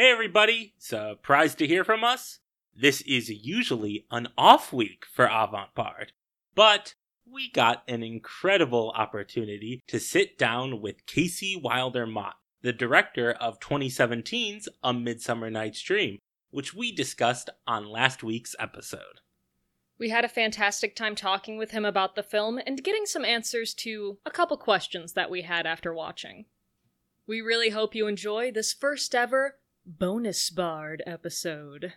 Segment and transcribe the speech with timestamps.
[0.00, 2.38] Hey everybody, surprised to hear from us?
[2.74, 6.12] This is usually an off week for Avant Bard,
[6.54, 6.94] but
[7.30, 13.60] we got an incredible opportunity to sit down with Casey Wilder Mott, the director of
[13.60, 16.18] 2017's A Midsummer Night's Dream,
[16.50, 19.20] which we discussed on last week's episode.
[19.98, 23.74] We had a fantastic time talking with him about the film and getting some answers
[23.74, 26.46] to a couple questions that we had after watching.
[27.26, 29.56] We really hope you enjoy this first ever
[29.98, 31.94] bonus bard episode.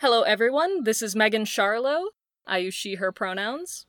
[0.00, 0.84] Hello, everyone.
[0.84, 2.06] This is Megan Charlo.
[2.46, 3.86] I use she, her pronouns.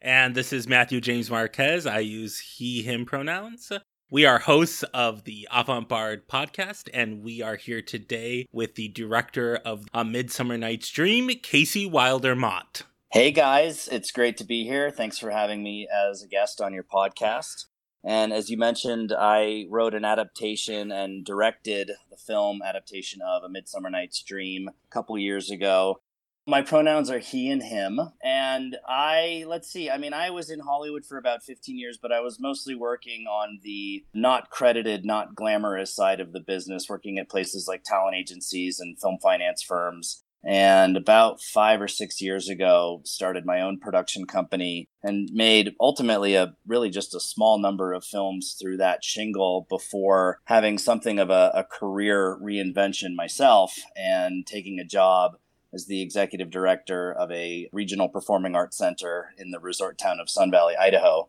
[0.00, 1.86] And this is Matthew James Marquez.
[1.86, 3.70] I use he, him pronouns.
[4.10, 8.88] We are hosts of the Avant Bard podcast, and we are here today with the
[8.88, 12.82] director of A Midsummer Night's Dream, Casey Wilder Mott.
[13.12, 14.90] Hey guys, it's great to be here.
[14.90, 17.64] Thanks for having me as a guest on your podcast.
[18.04, 23.48] And as you mentioned, I wrote an adaptation and directed the film adaptation of A
[23.48, 26.00] Midsummer Night's Dream a couple years ago.
[26.46, 27.98] My pronouns are he and him.
[28.22, 32.12] And I, let's see, I mean, I was in Hollywood for about 15 years, but
[32.12, 37.18] I was mostly working on the not credited, not glamorous side of the business, working
[37.18, 40.22] at places like talent agencies and film finance firms.
[40.46, 46.34] And about five or six years ago, started my own production company and made ultimately
[46.34, 51.30] a really just a small number of films through that shingle before having something of
[51.30, 55.36] a, a career reinvention myself and taking a job
[55.74, 60.30] as the executive director of a regional performing arts center in the resort town of
[60.30, 61.28] Sun Valley, Idaho.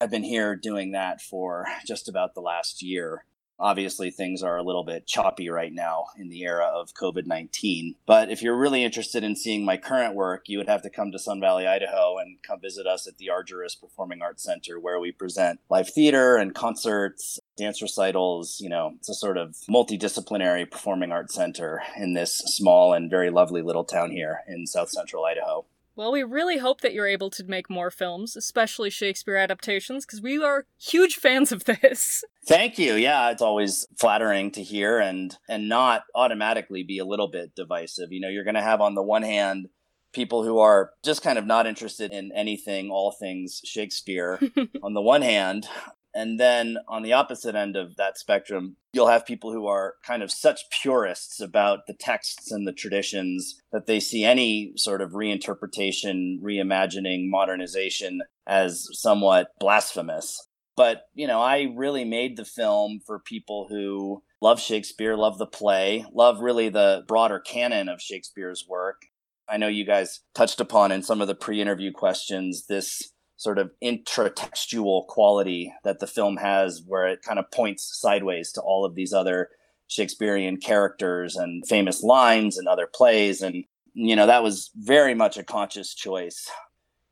[0.00, 3.24] I've been here doing that for just about the last year.
[3.62, 7.94] Obviously, things are a little bit choppy right now in the era of COVID 19.
[8.06, 11.12] But if you're really interested in seeing my current work, you would have to come
[11.12, 14.98] to Sun Valley, Idaho, and come visit us at the Argyros Performing Arts Center, where
[14.98, 18.58] we present live theater and concerts, dance recitals.
[18.60, 23.30] You know, it's a sort of multidisciplinary performing arts center in this small and very
[23.30, 25.64] lovely little town here in south central Idaho.
[25.94, 30.22] Well, we really hope that you're able to make more films, especially Shakespeare adaptations, because
[30.22, 32.24] we are huge fans of this.
[32.46, 32.94] Thank you.
[32.94, 38.10] Yeah, it's always flattering to hear and and not automatically be a little bit divisive.
[38.10, 39.68] You know, you're going to have on the one hand
[40.12, 44.38] people who are just kind of not interested in anything, all things Shakespeare
[44.82, 45.66] on the one hand,
[46.14, 50.22] and then on the opposite end of that spectrum, you'll have people who are kind
[50.22, 55.12] of such purists about the texts and the traditions that they see any sort of
[55.12, 60.46] reinterpretation, reimagining, modernization as somewhat blasphemous.
[60.76, 65.46] But, you know, I really made the film for people who love Shakespeare, love the
[65.46, 69.02] play, love really the broader canon of Shakespeare's work.
[69.48, 73.12] I know you guys touched upon in some of the pre interview questions this
[73.42, 78.60] sort of intratextual quality that the film has, where it kind of points sideways to
[78.60, 79.50] all of these other
[79.88, 83.42] Shakespearean characters and famous lines and other plays.
[83.42, 83.64] And,
[83.94, 86.48] you know, that was very much a conscious choice.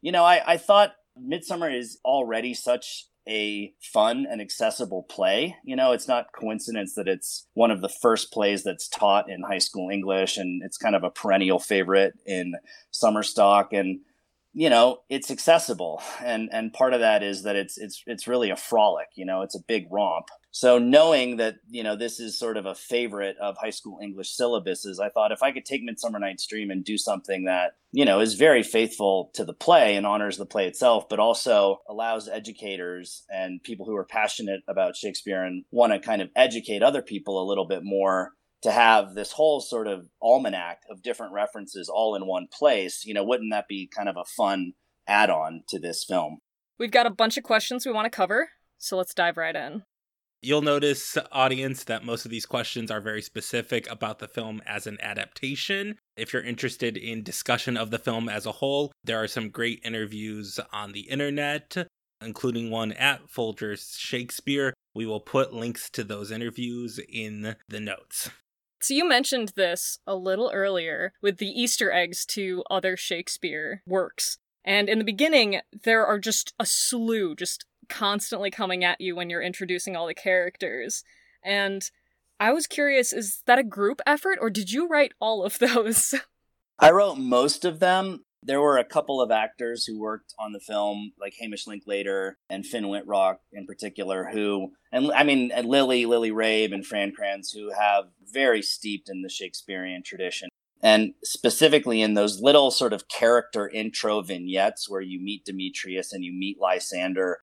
[0.03, 5.57] You know, I, I thought Midsummer is already such a fun and accessible play.
[5.65, 9.43] You know, it's not coincidence that it's one of the first plays that's taught in
[9.43, 12.55] high school English and it's kind of a perennial favorite in
[12.93, 13.73] summer stock.
[13.73, 14.01] And
[14.53, 16.03] you know it's accessible.
[16.25, 19.43] And and part of that is that it's it's it's really a frolic you know
[19.43, 20.27] it's a big romp.
[20.53, 24.37] So knowing that you know this is sort of a favorite of high school english
[24.37, 28.05] syllabuses i thought if i could take midsummer night's dream and do something that you
[28.05, 32.29] know is very faithful to the play and honors the play itself but also allows
[32.29, 37.03] educators and people who are passionate about shakespeare and want to kind of educate other
[37.03, 38.33] people a little bit more
[38.63, 43.15] to have this whole sort of almanac of different references all in one place, you
[43.15, 44.73] know, wouldn't that be kind of a fun
[45.07, 46.39] add on to this film?
[46.79, 49.83] We've got a bunch of questions we want to cover, so let's dive right in.
[50.43, 54.87] You'll notice, audience, that most of these questions are very specific about the film as
[54.87, 55.99] an adaptation.
[56.17, 59.83] If you're interested in discussion of the film as a whole, there are some great
[59.85, 61.77] interviews on the internet,
[62.23, 64.73] including one at Folgers Shakespeare.
[64.95, 68.31] We will put links to those interviews in the notes.
[68.83, 74.39] So you mentioned this a little earlier with the Easter eggs to other Shakespeare works.
[74.65, 79.29] And in the beginning, there are just a slew just constantly coming at you when
[79.29, 81.05] you're introducing all the characters.
[81.45, 81.91] And
[82.39, 86.15] I was curious, is that a group effort or did you write all of those?
[86.79, 88.25] I wrote most of them.
[88.43, 92.65] There were a couple of actors who worked on the film, like Hamish Linklater and
[92.65, 97.51] Finn Wittrock in particular, who, and I mean, and Lily, Lily Rabe and Fran Kranz,
[97.51, 100.49] who have very steeped in the Shakespearean tradition.
[100.83, 106.25] And specifically in those little sort of character intro vignettes where you meet Demetrius and
[106.25, 107.41] you meet Lysander,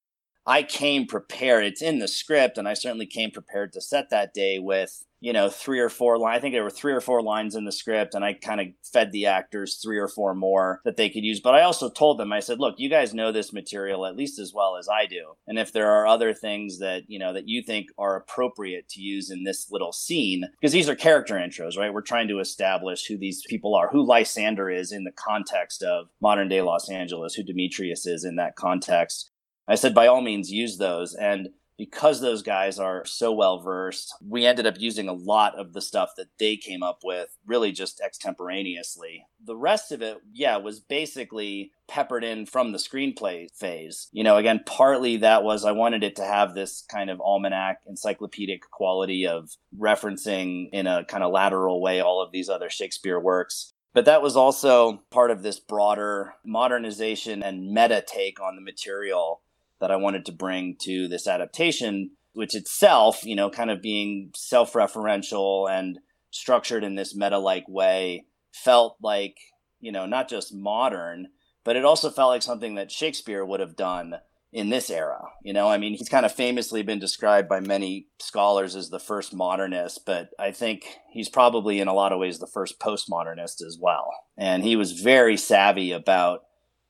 [0.47, 1.65] I came prepared.
[1.65, 5.33] It's in the script, and I certainly came prepared to set that day with, you
[5.33, 6.37] know, three or four lines.
[6.37, 8.67] I think there were three or four lines in the script, and I kind of
[8.93, 11.39] fed the actors three or four more that they could use.
[11.39, 14.37] But I also told them, I said, look, you guys know this material at least
[14.39, 15.33] as well as I do.
[15.47, 19.01] And if there are other things that, you know, that you think are appropriate to
[19.01, 21.93] use in this little scene, because these are character intros, right?
[21.93, 26.07] We're trying to establish who these people are, who Lysander is in the context of
[26.21, 29.31] modern day Los Angeles, who Demetrius is in that context.
[29.67, 31.13] I said, by all means, use those.
[31.13, 35.73] And because those guys are so well versed, we ended up using a lot of
[35.73, 39.25] the stuff that they came up with really just extemporaneously.
[39.43, 44.09] The rest of it, yeah, was basically peppered in from the screenplay phase.
[44.11, 47.81] You know, again, partly that was I wanted it to have this kind of almanac
[47.87, 53.19] encyclopedic quality of referencing in a kind of lateral way all of these other Shakespeare
[53.19, 53.73] works.
[53.93, 59.41] But that was also part of this broader modernization and meta take on the material
[59.79, 64.31] that I wanted to bring to this adaptation, which itself, you know, kind of being
[64.35, 65.99] self referential and
[66.31, 69.37] structured in this meta like way, felt like,
[69.79, 71.27] you know, not just modern,
[71.63, 74.15] but it also felt like something that Shakespeare would have done
[74.53, 75.21] in this era.
[75.43, 78.99] You know, I mean, he's kind of famously been described by many scholars as the
[78.99, 83.61] first modernist, but I think he's probably in a lot of ways the first postmodernist
[83.61, 84.09] as well.
[84.37, 86.41] And he was very savvy about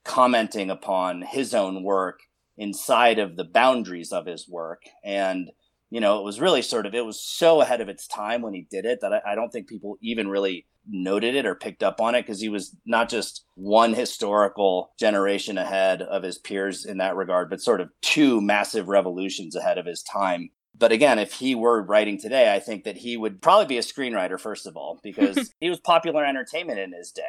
[0.04, 2.20] commenting upon his own work
[2.58, 4.82] inside of the boundaries of his work.
[5.04, 5.50] And,
[5.90, 8.52] you know, it was really sort of, it was so ahead of its time when
[8.52, 11.82] he did it that I, I don't think people even really noted it or picked
[11.82, 16.84] up on it because he was not just one historical generation ahead of his peers
[16.84, 20.50] in that regard, but sort of two massive revolutions ahead of his time.
[20.76, 23.82] But again, if he were writing today, I think that he would probably be a
[23.82, 27.22] screenwriter, first of all, because he was popular entertainment in his day.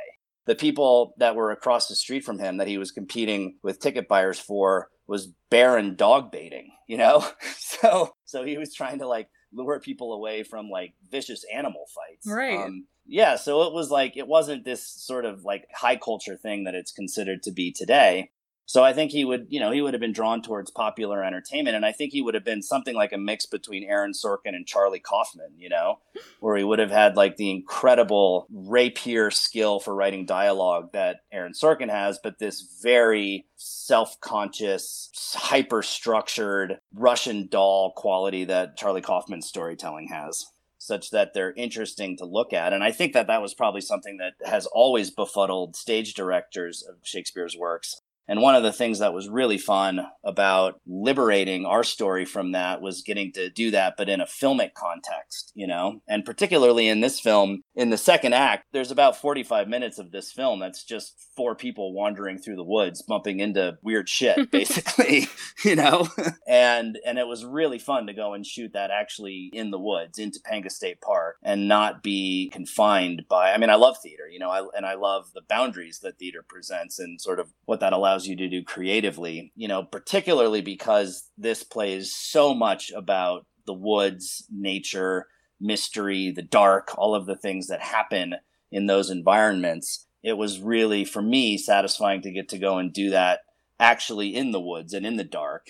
[0.49, 4.07] The people that were across the street from him that he was competing with ticket
[4.07, 7.23] buyers for was barren dog baiting, you know?
[7.57, 12.27] so so he was trying to like lure people away from like vicious animal fights.
[12.27, 12.65] Right.
[12.65, 16.63] Um, yeah, so it was like it wasn't this sort of like high culture thing
[16.63, 18.31] that it's considered to be today.
[18.69, 21.75] So I think he would, you know, he would have been drawn towards popular entertainment,
[21.75, 24.67] and I think he would have been something like a mix between Aaron Sorkin and
[24.67, 26.01] Charlie Kaufman, you know,
[26.39, 31.53] where he would have had like the incredible rapier skill for writing dialogue that Aaron
[31.53, 40.45] Sorkin has, but this very self-conscious, hyper-structured Russian doll quality that Charlie Kaufman's storytelling has
[40.77, 42.71] such that they're interesting to look at.
[42.71, 46.97] And I think that that was probably something that has always befuddled stage directors of
[47.01, 47.98] Shakespeare's works.
[48.29, 52.79] And one of the things that was really fun about liberating our story from that
[52.79, 56.03] was getting to do that, but in a filmic context, you know?
[56.07, 60.31] And particularly in this film, in the second act, there's about 45 minutes of this
[60.31, 65.27] film that's just four people wandering through the woods, bumping into weird shit, basically,
[65.63, 66.07] you know?
[66.47, 70.19] and and it was really fun to go and shoot that actually in the woods,
[70.19, 74.39] in Topanga State Park, and not be confined by I mean, I love theater, you
[74.39, 77.93] know, I, and I love the boundaries that theater presents and sort of what that
[77.93, 83.45] allows allows you to do creatively, you know, particularly because this plays so much about
[83.65, 85.27] the woods, nature,
[85.59, 88.35] mystery, the dark, all of the things that happen
[88.71, 90.05] in those environments.
[90.23, 93.41] It was really, for me, satisfying to get to go and do that
[93.79, 95.69] actually in the woods and in the dark.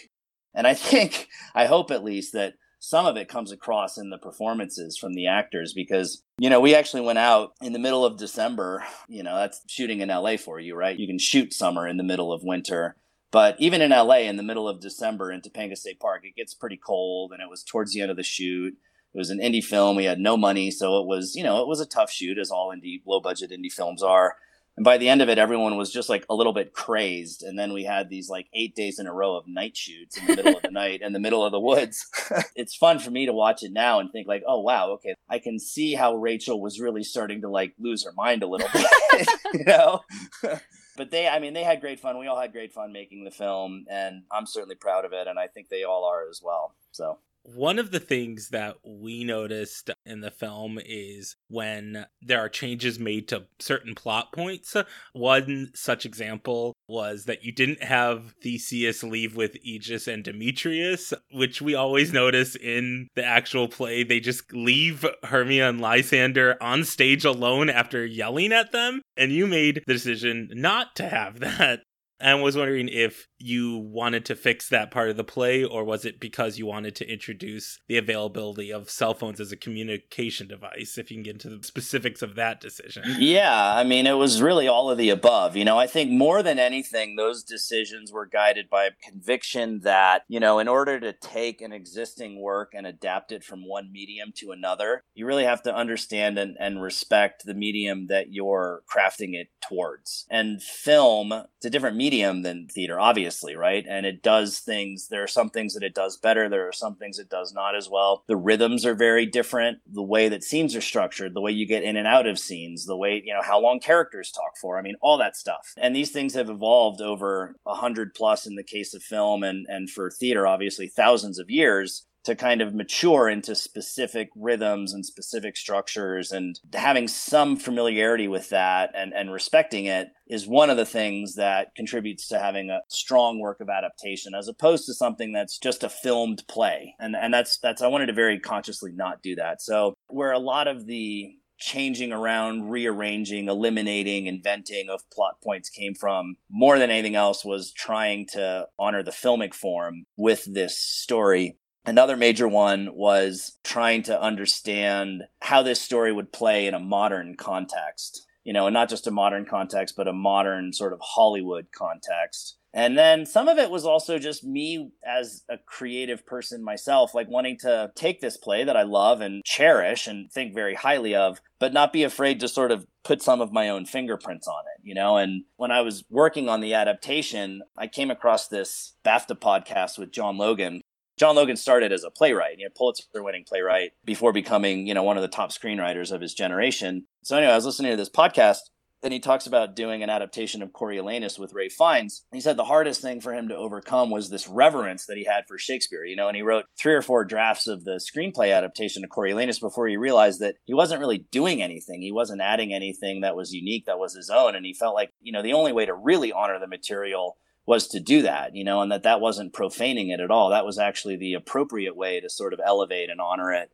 [0.54, 4.18] And I think, I hope at least that some of it comes across in the
[4.18, 8.18] performances from the actors because you know we actually went out in the middle of
[8.18, 11.98] december you know that's shooting in la for you right you can shoot summer in
[11.98, 12.96] the middle of winter
[13.32, 16.54] but even in la in the middle of december in topanga state park it gets
[16.54, 18.76] pretty cold and it was towards the end of the shoot
[19.14, 21.68] it was an indie film we had no money so it was you know it
[21.68, 24.36] was a tough shoot as all indie low budget indie films are
[24.80, 27.44] and by the end of it, everyone was just like a little bit crazed.
[27.44, 30.26] And then we had these like eight days in a row of night shoots in
[30.26, 32.08] the middle of the night in the middle of the woods.
[32.56, 35.40] it's fun for me to watch it now and think like, oh wow, okay, I
[35.40, 39.28] can see how Rachel was really starting to like lose her mind a little bit,
[39.54, 40.00] you know.
[40.96, 42.18] but they, I mean, they had great fun.
[42.18, 45.38] We all had great fun making the film, and I'm certainly proud of it, and
[45.38, 46.74] I think they all are as well.
[46.94, 52.50] So one of the things that we noticed in the film is when there are
[52.50, 54.76] changes made to certain plot points.
[55.14, 61.62] One such example was that you didn't have Theseus leave with Aegeus and Demetrius, which
[61.62, 64.04] we always notice in the actual play.
[64.04, 69.02] They just leave Hermia and Lysander on stage alone after yelling at them.
[69.18, 71.82] And you made the decision not to have that.
[72.20, 76.06] And was wondering if you wanted to fix that part of the play or was
[76.06, 80.98] it because you wanted to introduce the availability of cell phones as a communication device
[80.98, 83.04] if you can get into the specifics of that decision?
[83.18, 85.56] Yeah i mean it was really all of the above.
[85.56, 90.24] You know i think more than anything those decisions were guided by a conviction that
[90.28, 94.32] you know in order to take an existing work and adapt it from one medium
[94.36, 99.34] to another you really have to understand and, and respect the medium that you're crafting
[99.34, 100.26] it towards.
[100.30, 103.86] And film it's a different medium than theater obviously right?
[103.88, 106.96] And it does things there are some things that it does better there are some
[106.96, 108.24] things it does not as well.
[108.28, 111.84] The rhythms are very different the way that scenes are structured the way you get
[111.84, 114.82] in and out of scenes the way you know how long characters talk for i
[114.82, 115.74] mean all that stuff.
[115.78, 119.66] And these things have evolved over a hundred plus in the case of film and
[119.70, 125.04] and for theater obviously thousands of years to kind of mature into specific rhythms and
[125.04, 130.78] specific structures and having some familiarity with that and, and respecting it is one of
[130.78, 135.34] the things that contributes to having a strong work of adaptation as opposed to something
[135.34, 136.94] that's just a filmed play.
[137.00, 139.60] And and that's that's I wanted to very consciously not do that.
[139.60, 145.96] So where a lot of the changing around, rearranging, eliminating, inventing of plot points came
[145.96, 151.58] from more than anything else was trying to honor the filmic form with this story
[151.90, 157.36] Another major one was trying to understand how this story would play in a modern
[157.36, 161.70] context, you know, and not just a modern context, but a modern sort of Hollywood
[161.76, 162.58] context.
[162.76, 167.28] And then some of it was also just me as a creative person myself, like
[167.28, 171.42] wanting to take this play that I love and cherish and think very highly of,
[171.58, 174.88] but not be afraid to sort of put some of my own fingerprints on it,
[174.88, 175.18] you know?
[175.18, 180.12] And when I was working on the adaptation, I came across this BAFTA podcast with
[180.12, 180.82] John Logan
[181.20, 185.04] John Logan started as a playwright, you know, Pulitzer winning playwright before becoming, you know,
[185.04, 187.08] one of the top screenwriters of his generation.
[187.24, 188.60] So anyway, I was listening to this podcast
[189.04, 192.26] and he talks about doing an adaptation of Coriolanus with Ralph Fiennes.
[192.32, 195.44] He said the hardest thing for him to overcome was this reverence that he had
[195.46, 199.04] for Shakespeare, you know, and he wrote three or four drafts of the screenplay adaptation
[199.04, 202.02] of Coriolanus before he realized that he wasn't really doing anything.
[202.02, 204.56] He wasn't adding anything that was unique, that was his own.
[204.56, 207.38] And he felt like, you know, the only way to really honor the material
[207.70, 210.50] was to do that, you know, and that that wasn't profaning it at all.
[210.50, 213.72] That was actually the appropriate way to sort of elevate and honor it.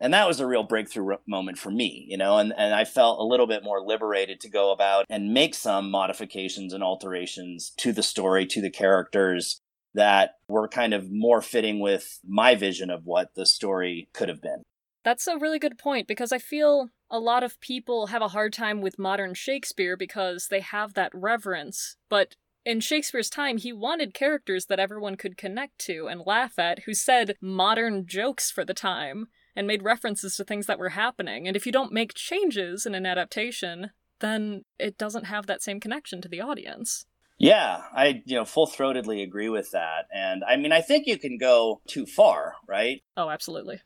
[0.00, 3.20] And that was a real breakthrough moment for me, you know, and, and I felt
[3.20, 7.92] a little bit more liberated to go about and make some modifications and alterations to
[7.92, 9.60] the story, to the characters
[9.94, 14.42] that were kind of more fitting with my vision of what the story could have
[14.42, 14.64] been.
[15.04, 18.52] That's a really good point because I feel a lot of people have a hard
[18.52, 21.94] time with modern Shakespeare because they have that reverence.
[22.08, 26.80] But in Shakespeare's time, he wanted characters that everyone could connect to and laugh at
[26.80, 31.48] who said modern jokes for the time and made references to things that were happening.
[31.48, 35.80] And if you don't make changes in an adaptation, then it doesn't have that same
[35.80, 37.06] connection to the audience.
[37.38, 40.06] Yeah, I you know full-throatedly agree with that.
[40.12, 43.02] And I mean I think you can go too far, right?
[43.16, 43.80] Oh, absolutely.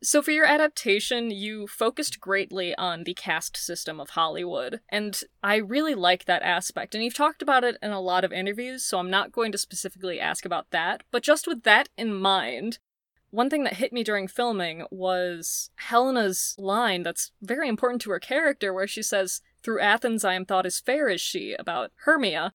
[0.00, 5.56] So, for your adaptation, you focused greatly on the caste system of Hollywood, and I
[5.56, 6.94] really like that aspect.
[6.94, 9.58] And you've talked about it in a lot of interviews, so I'm not going to
[9.58, 11.02] specifically ask about that.
[11.10, 12.78] But just with that in mind,
[13.30, 18.20] one thing that hit me during filming was Helena's line that's very important to her
[18.20, 22.52] character, where she says, Through Athens I am thought as fair as she, about Hermia.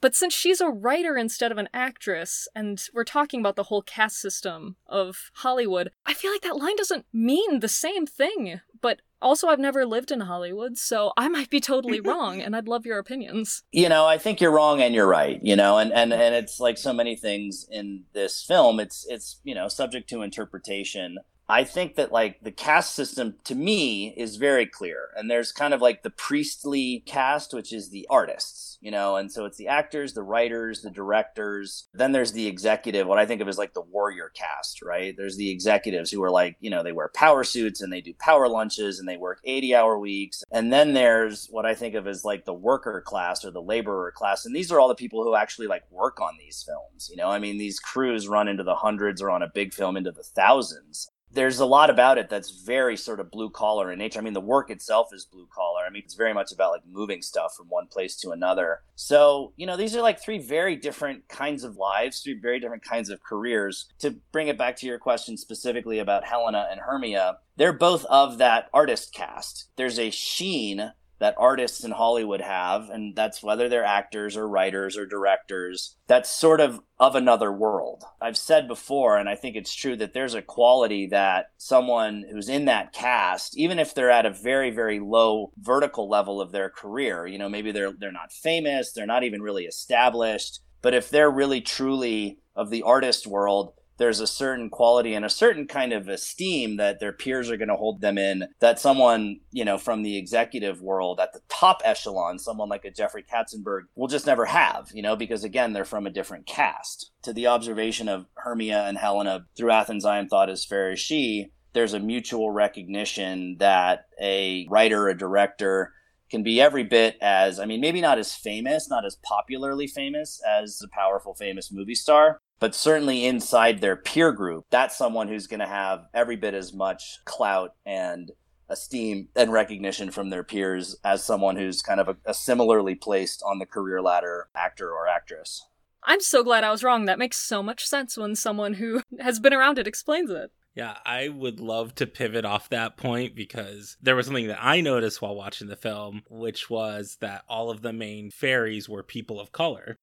[0.00, 3.82] But since she's a writer instead of an actress, and we're talking about the whole
[3.82, 8.60] caste system of Hollywood, I feel like that line doesn't mean the same thing.
[8.80, 12.68] But also, I've never lived in Hollywood, so I might be totally wrong, and I'd
[12.68, 13.62] love your opinions.
[13.72, 15.42] You know, I think you're wrong and you're right.
[15.42, 18.78] You know, and and and it's like so many things in this film.
[18.78, 21.16] It's it's you know subject to interpretation.
[21.48, 25.10] I think that like the caste system to me is very clear.
[25.16, 29.30] And there's kind of like the priestly caste, which is the artists, you know, and
[29.30, 31.88] so it's the actors, the writers, the directors.
[31.92, 35.14] Then there's the executive, what I think of as like the warrior caste, right?
[35.16, 38.14] There's the executives who are like, you know, they wear power suits and they do
[38.18, 40.44] power lunches and they work 80 hour weeks.
[40.50, 44.12] And then there's what I think of as like the worker class or the laborer
[44.12, 44.46] class.
[44.46, 47.28] And these are all the people who actually like work on these films, you know,
[47.28, 50.22] I mean, these crews run into the hundreds or on a big film into the
[50.22, 54.18] thousands there's a lot about it that's very sort of blue collar in nature.
[54.18, 55.82] I mean, the work itself is blue collar.
[55.84, 58.80] I mean, it's very much about like moving stuff from one place to another.
[58.94, 62.84] So, you know, these are like three very different kinds of lives, three very different
[62.84, 63.86] kinds of careers.
[63.98, 68.38] To bring it back to your question specifically about Helena and Hermia, they're both of
[68.38, 69.68] that artist cast.
[69.76, 74.96] There's a sheen that artists in Hollywood have, and that's whether they're actors or writers
[74.96, 78.04] or directors, that's sort of of another world.
[78.20, 82.48] I've said before, and I think it's true, that there's a quality that someone who's
[82.48, 86.70] in that cast, even if they're at a very, very low vertical level of their
[86.70, 91.10] career, you know, maybe they're they're not famous, they're not even really established, but if
[91.10, 95.92] they're really truly of the artist world, there's a certain quality and a certain kind
[95.92, 99.78] of esteem that their peers are going to hold them in that someone you know
[99.78, 104.26] from the executive world at the top echelon someone like a jeffrey katzenberg will just
[104.26, 107.10] never have you know because again they're from a different cast.
[107.22, 111.00] To the observation of hermia and helena through athens i am thought as fair as
[111.00, 115.92] she there's a mutual recognition that a writer a director
[116.30, 120.40] can be every bit as I mean, maybe not as famous, not as popularly famous
[120.44, 125.46] as a powerful, famous movie star, but certainly inside their peer group, that's someone who's
[125.46, 128.32] going to have every bit as much clout and
[128.68, 133.42] esteem and recognition from their peers as someone who's kind of a, a, similarly placed
[133.44, 135.66] on the career ladder actor or actress.
[136.02, 137.06] I'm so glad I was wrong.
[137.06, 140.50] That makes so much sense when someone who has been around it explains it.
[140.74, 144.80] Yeah, I would love to pivot off that point because there was something that I
[144.80, 149.38] noticed while watching the film, which was that all of the main fairies were people
[149.38, 149.98] of color.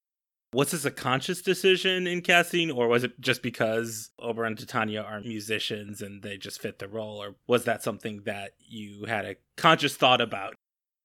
[0.54, 5.02] Was this a conscious decision in casting, or was it just because Oberon and Titania
[5.02, 9.24] are musicians and they just fit the role, or was that something that you had
[9.24, 10.56] a conscious thought about?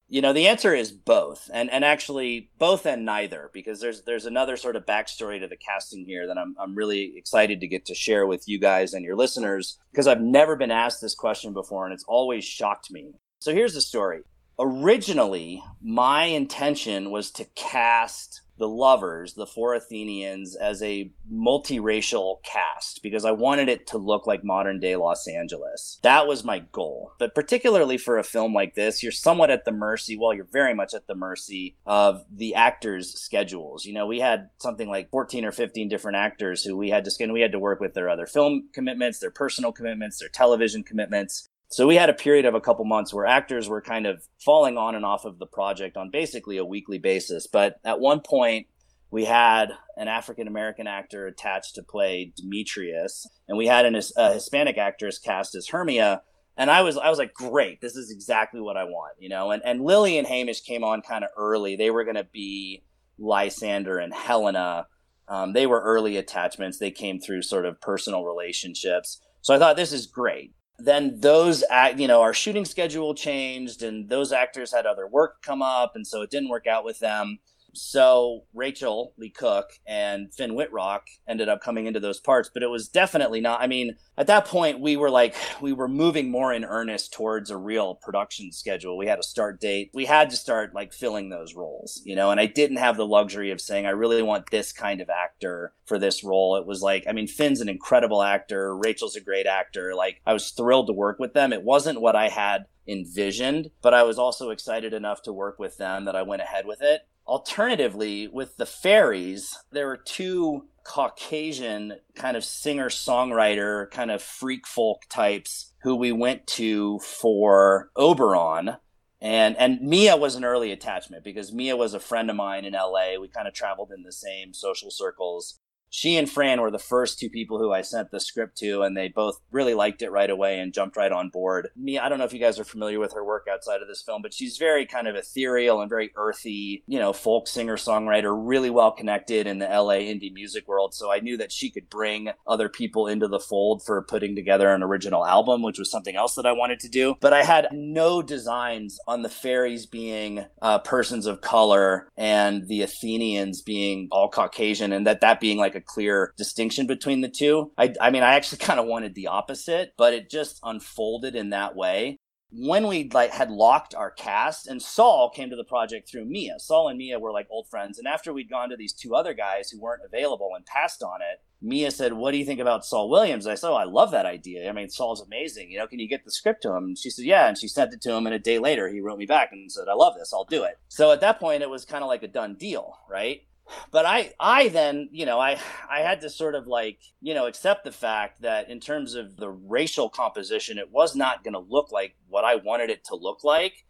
[0.09, 4.27] You know, the answer is both, and and actually both and neither, because there's there's
[4.27, 7.87] another sort of backstory to the casting here that I'm I'm really excited to get
[7.87, 11.53] to share with you guys and your listeners because I've never been asked this question
[11.53, 13.13] before, and it's always shocked me.
[13.41, 14.23] So here's the story.
[14.59, 23.03] Originally, my intention was to cast the lovers, the four Athenians, as a multiracial cast
[23.03, 25.99] because I wanted it to look like modern day Los Angeles.
[26.03, 27.13] That was my goal.
[27.19, 30.75] But particularly for a film like this, you're somewhat at the mercy, well, you're very
[30.75, 33.85] much at the mercy of the actors' schedules.
[33.85, 37.11] You know, we had something like 14 or 15 different actors who we had to
[37.11, 40.83] skin, we had to work with their other film commitments, their personal commitments, their television
[40.83, 41.49] commitments.
[41.69, 44.79] So we had a period of a couple months where actors were kind of falling
[44.79, 47.47] on and off of the project on basically a weekly basis.
[47.47, 48.69] But at one point,
[49.11, 54.35] we had an African American actor attached to play Demetrius, and we had an, a
[54.35, 56.23] Hispanic actress cast as Hermia.
[56.57, 59.51] And I was I was like, great, this is exactly what I want, you know.
[59.51, 61.77] And and Lily and Hamish came on kind of early.
[61.77, 62.85] They were going to be
[63.19, 64.87] Lysander and Helena.
[65.29, 66.79] Um, they were early attachments.
[66.79, 69.21] They came through sort of personal relationships.
[69.43, 73.83] So I thought this is great then those act you know our shooting schedule changed
[73.83, 76.99] and those actors had other work come up and so it didn't work out with
[76.99, 77.39] them
[77.77, 82.69] so Rachael Leigh Cook and Finn Wittrock ended up coming into those parts, but it
[82.69, 83.61] was definitely not.
[83.61, 87.51] I mean, at that point, we were like, we were moving more in earnest towards
[87.51, 88.97] a real production schedule.
[88.97, 89.91] We had a start date.
[89.93, 93.07] We had to start like filling those roles, you know, and I didn't have the
[93.07, 96.57] luxury of saying, I really want this kind of actor for this role.
[96.57, 98.77] It was like, I mean, Finn's an incredible actor.
[98.77, 99.95] Rachel's a great actor.
[99.95, 101.53] Like, I was thrilled to work with them.
[101.53, 105.77] It wasn't what I had envisioned, but I was also excited enough to work with
[105.77, 107.03] them that I went ahead with it.
[107.27, 114.67] Alternatively, with the fairies, there were two Caucasian kind of singer songwriter, kind of freak
[114.67, 118.77] folk types who we went to for Oberon.
[119.21, 122.75] And and Mia was an early attachment because Mia was a friend of mine in
[122.75, 123.19] LA.
[123.21, 125.59] We kind of traveled in the same social circles
[125.97, 128.95] she and Fran were the first two people who I sent the script to, and
[128.95, 131.71] they both really liked it right away and jumped right on board.
[131.75, 134.03] Mia, I don't know if you guys are familiar with her work outside of this
[134.03, 138.39] film, but she's very kind of ethereal and very earthy, you know, folk singer songwriter,
[138.39, 140.93] really well connected in the LA indie music world.
[140.93, 144.69] So I knew that she could bring other people into the fold for putting together
[144.69, 147.15] an original album, which was something else that I wanted to do.
[147.23, 152.83] But I had no designs on the fairies being uh, persons of color and the
[152.83, 157.73] Athenians being all Caucasian, and that that being like a clear distinction between the two.
[157.79, 161.51] I, I mean, I actually kind of wanted the opposite, but it just unfolded in
[161.51, 162.19] that way
[162.51, 166.59] when we like had locked our cast and Saul came to the project through Mia.
[166.59, 167.99] Saul and Mia were like old friends.
[167.99, 171.21] And after we'd gone to these two other guys who weren't available and passed on
[171.21, 173.47] it, Mia said, What do you think about Saul Williams?
[173.47, 174.69] I said, Oh, I love that idea.
[174.69, 175.71] I mean, Saul's amazing.
[175.71, 176.85] You know, can you get the script to him?
[176.85, 177.49] And she said, Yeah.
[177.49, 178.27] And she sent it to him.
[178.27, 180.33] And a day later, he wrote me back and said, I love this.
[180.33, 180.79] I'll do it.
[180.89, 183.43] So at that point, it was kind of like a done deal, right?
[183.91, 185.59] But I I then you know I
[185.91, 189.37] I had to sort of like you know accept the fact that in terms of
[189.37, 193.17] the racial composition it was not going to look like what I wanted it to
[193.17, 193.85] look like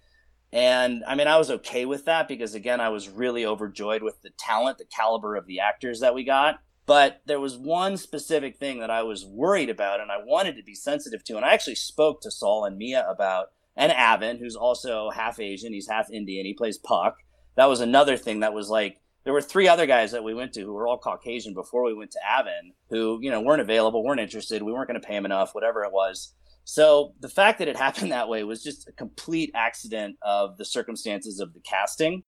[0.52, 4.22] and I mean I was okay with that because again I was really overjoyed with
[4.22, 8.56] the talent the caliber of the actors that we got but there was one specific
[8.56, 11.52] thing that I was worried about and I wanted to be sensitive to and I
[11.52, 15.72] actually spoke to Saul and Mia about and Avan, who's also half Asian.
[15.72, 16.46] He's half Indian.
[16.46, 17.18] He plays Puck.
[17.56, 20.52] That was another thing that was like there were three other guys that we went
[20.52, 24.04] to who were all Caucasian before we went to Avan, who you know weren't available,
[24.04, 26.32] weren't interested, we weren't going to pay him enough, whatever it was.
[26.62, 30.64] So the fact that it happened that way was just a complete accident of the
[30.64, 32.22] circumstances of the casting.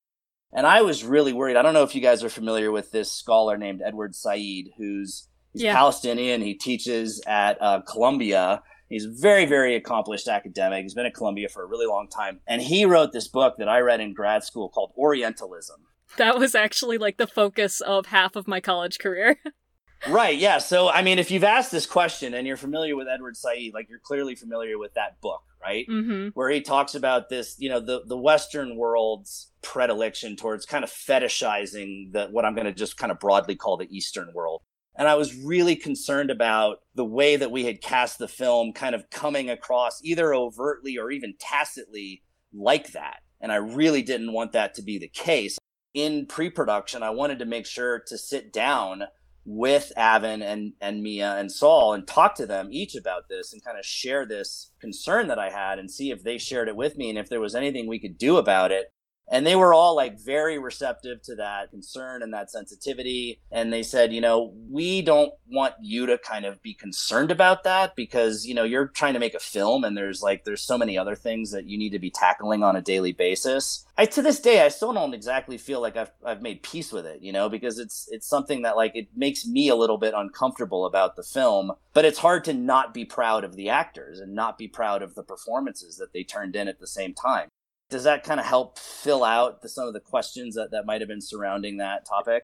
[0.53, 1.57] And I was really worried.
[1.57, 5.29] I don't know if you guys are familiar with this scholar named Edward Said, who's
[5.53, 5.75] he's yeah.
[5.75, 6.41] Palestinian.
[6.41, 8.61] He teaches at uh, Columbia.
[8.89, 10.83] He's a very, very accomplished academic.
[10.83, 12.41] He's been at Columbia for a really long time.
[12.49, 15.85] And he wrote this book that I read in grad school called Orientalism.
[16.17, 19.39] That was actually like the focus of half of my college career.
[20.09, 20.59] right, yeah.
[20.59, 23.89] So, I mean, if you've asked this question and you're familiar with Edward Said, like
[23.89, 25.87] you're clearly familiar with that book, right?
[25.89, 26.29] Mm-hmm.
[26.29, 30.91] Where he talks about this, you know, the, the Western world's predilection towards kind of
[30.91, 34.63] fetishizing the what I'm going to just kind of broadly call the Eastern world.
[34.99, 38.97] And I was really concerned about the way that we had cast the film kind
[38.97, 43.19] of coming across either overtly or even tacitly like that.
[43.41, 45.57] And I really didn't want that to be the case.
[45.99, 49.03] In pre production, I wanted to make sure to sit down
[49.45, 53.65] with Avan and, and Mia and Saul and talk to them each about this and
[53.65, 56.97] kind of share this concern that I had and see if they shared it with
[56.97, 58.93] me and if there was anything we could do about it
[59.31, 63.41] and they were all like very receptive to that concern and that sensitivity.
[63.51, 67.65] And they said you know we don't want you to kind of be concerned about
[67.65, 70.77] that because you know you're trying to make a film and there's like there's so
[70.77, 73.85] many other things that you need to be tackling on a daily basis.
[73.97, 77.05] I to this day i still don't exactly feel like i've, I've made peace with
[77.05, 80.15] it you know because it's it's something that like it makes me a little bit
[80.15, 84.35] uncomfortable about the film but it's hard to not be proud of the actors and
[84.35, 87.49] not be proud of the performances that they turned in at the same time
[87.91, 91.01] does that kind of help fill out the, some of the questions that, that might
[91.01, 92.43] have been surrounding that topic?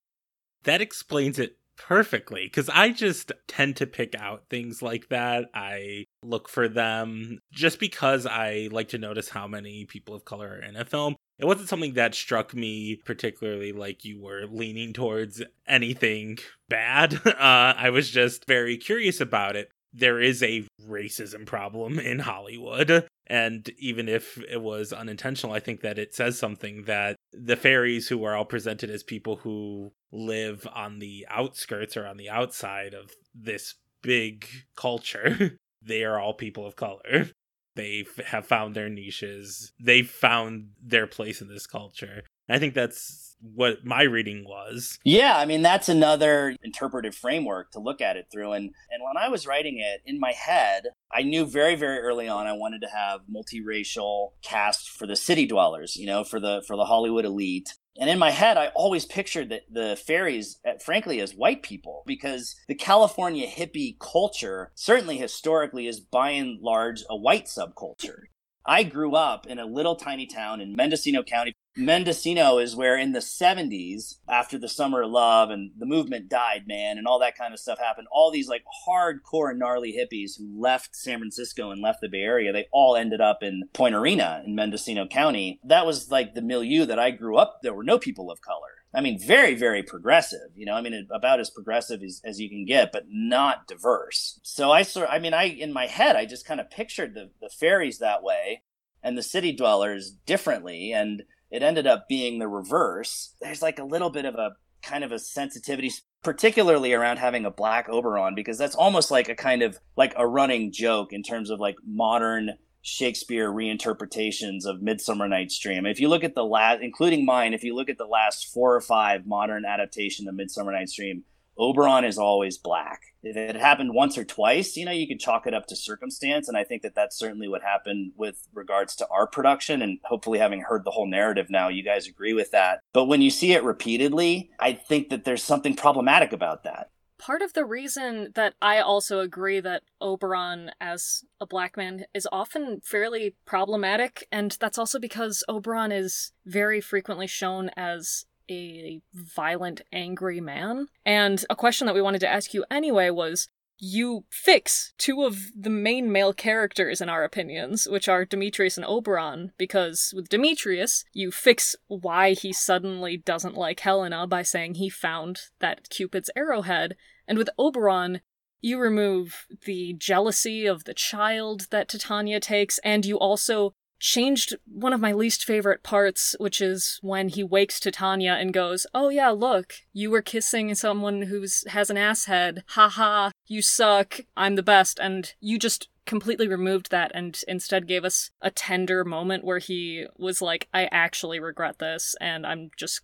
[0.65, 5.47] That explains it perfectly because I just tend to pick out things like that.
[5.55, 10.49] I look for them just because I like to notice how many people of color
[10.49, 11.17] are in a film.
[11.39, 17.21] It wasn't something that struck me particularly like you were leaning towards anything bad.
[17.45, 23.07] Uh, I was just very curious about it there is a racism problem in Hollywood.
[23.27, 28.09] And even if it was unintentional, I think that it says something that the fairies,
[28.09, 32.93] who are all presented as people who live on the outskirts or on the outside
[32.93, 37.31] of this big culture, they are all people of color.
[37.77, 42.23] They have found their niches, they've found their place in this culture.
[42.49, 44.99] I think that's what my reading was.
[45.05, 49.17] Yeah, I mean that's another interpretive framework to look at it through and and when
[49.17, 52.81] I was writing it in my head, I knew very very early on I wanted
[52.83, 57.25] to have multiracial cast for the city dwellers, you know, for the for the Hollywood
[57.25, 57.75] elite.
[57.97, 62.03] And in my head, I always pictured the, the fairies, uh, frankly, as white people
[62.07, 68.23] because the California hippie culture, certainly historically, is by and large a white subculture.
[68.67, 73.13] I grew up in a little tiny town in Mendocino County, Mendocino is where in
[73.13, 77.37] the 70s, after the Summer of Love and the movement died, man, and all that
[77.37, 81.83] kind of stuff happened, all these like hardcore gnarly hippies who left San Francisco and
[81.83, 85.59] left the Bay Area, they all ended up in Point Arena in Mendocino County.
[85.65, 87.61] That was like the milieu that I grew up.
[87.63, 88.69] There were no people of color.
[88.95, 90.51] I mean, very, very progressive.
[90.55, 94.39] You know, I mean, about as progressive as, as you can get, but not diverse.
[94.45, 97.31] So I sort, I mean, I in my head, I just kind of pictured the
[97.41, 98.63] the fairies that way,
[99.03, 103.37] and the city dwellers differently, and it ended up being the reverse.
[103.41, 105.93] There's like a little bit of a kind of a sensitivity,
[106.25, 110.27] particularly around having a black Oberon, because that's almost like a kind of like a
[110.27, 115.87] running joke in terms of like modern Shakespeare reinterpretations of Midsummer Night's Dream.
[115.87, 118.75] If you look at the last, including mine, if you look at the last four
[118.75, 121.23] or five modern adaptation of Midsummer Night's Dream,
[121.59, 123.01] Oberon is always black.
[123.23, 126.49] If it happened once or twice, you know, you could chalk it up to circumstance.
[126.49, 129.81] And I think that that's certainly what happened with regards to our production.
[129.81, 132.81] And hopefully, having heard the whole narrative now, you guys agree with that.
[132.93, 136.91] But when you see it repeatedly, I think that there's something problematic about that.
[137.17, 142.29] Part of the reason that I also agree that Oberon as a black man is
[142.31, 149.83] often fairly problematic, and that's also because Oberon is very frequently shown as a violent,
[149.93, 150.89] angry man.
[151.05, 155.37] And a question that we wanted to ask you anyway was you fix two of
[155.55, 161.05] the main male characters in our opinions, which are Demetrius and Oberon, because with Demetrius,
[161.13, 166.97] you fix why he suddenly doesn't like Helena by saying he found that Cupid's arrowhead,
[167.27, 168.21] and with Oberon,
[168.61, 174.93] you remove the jealousy of the child that Titania takes, and you also changed one
[174.93, 179.31] of my least favorite parts, which is when he wakes Titania and goes, Oh yeah,
[179.31, 182.65] look, you were kissing someone who's has an ass head.
[182.69, 187.87] Ha ha, you suck, I'm the best, and you just completely removed that and instead
[187.87, 192.15] gave us a tender moment where he was like, I actually regret this.
[192.21, 193.01] And I'm just,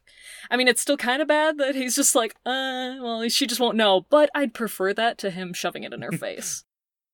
[0.51, 3.61] I mean, it's still kind of bad that he's just like, uh, well, she just
[3.61, 4.07] won't know.
[4.11, 6.65] But I'd prefer that to him shoving it in her face.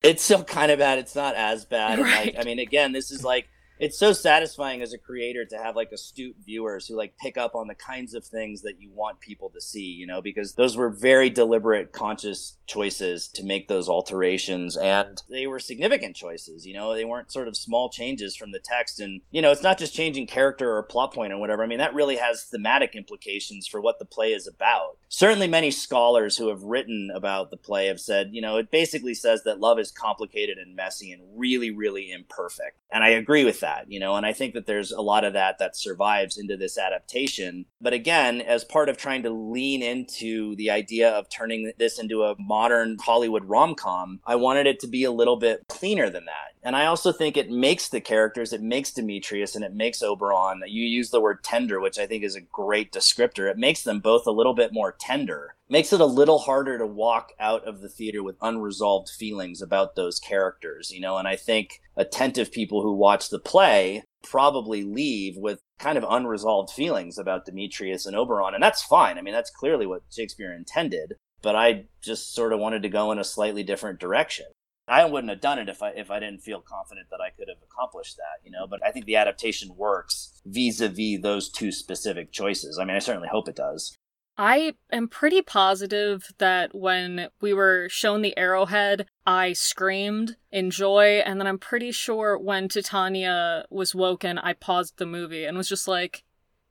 [0.03, 0.99] It's still kind of bad.
[0.99, 1.99] It's not as bad.
[1.99, 2.35] Right.
[2.35, 5.77] Like, I mean, again, this is like it's so satisfying as a creator to have
[5.77, 9.21] like astute viewers who like pick up on the kinds of things that you want
[9.21, 13.89] people to see you know because those were very deliberate conscious choices to make those
[13.89, 16.95] alterations and they were significant choices you know?
[16.95, 19.95] They weren't sort of small changes from the text and you know it's not just
[19.95, 21.63] changing character or plot point or whatever.
[21.63, 24.99] I mean that really has thematic implications for what the play is about.
[25.09, 29.15] Certainly many scholars who have written about the play have said you know it basically
[29.15, 33.61] says that love is complicated and messy and really really imperfect and i agree with
[33.61, 36.57] that you know, and I think that there's a lot of that that survives into
[36.57, 37.67] this adaptation.
[37.81, 42.25] But again, as part of trying to lean into the idea of turning this into
[42.25, 46.25] a modern Hollywood rom com, I wanted it to be a little bit cleaner than
[46.27, 46.55] that.
[46.63, 50.63] And I also think it makes the characters, it makes Demetrius and it makes Oberon.
[50.67, 53.51] You use the word tender, which I think is a great descriptor.
[53.51, 55.55] It makes them both a little bit more tender.
[55.69, 59.97] Makes it a little harder to walk out of the theater with unresolved feelings about
[59.97, 65.37] those characters, you know, and I think attentive people who watch the play probably leave
[65.37, 68.55] with kind of unresolved feelings about Demetrius and Oberon.
[68.55, 69.19] And that's fine.
[69.19, 71.15] I mean, that's clearly what Shakespeare intended.
[71.43, 74.47] But I just sort of wanted to go in a slightly different direction.
[74.89, 77.49] I wouldn't have done it if I if I didn't feel confident that I could
[77.49, 78.67] have accomplished that, you know.
[78.69, 82.79] But I think the adaptation works vis-a-vis those two specific choices.
[82.79, 83.97] I mean, I certainly hope it does.
[84.39, 91.23] I am pretty positive that when we were shown the arrowhead, I screamed in joy,
[91.25, 95.69] and then I'm pretty sure when Titania was woken, I paused the movie and was
[95.69, 96.25] just like,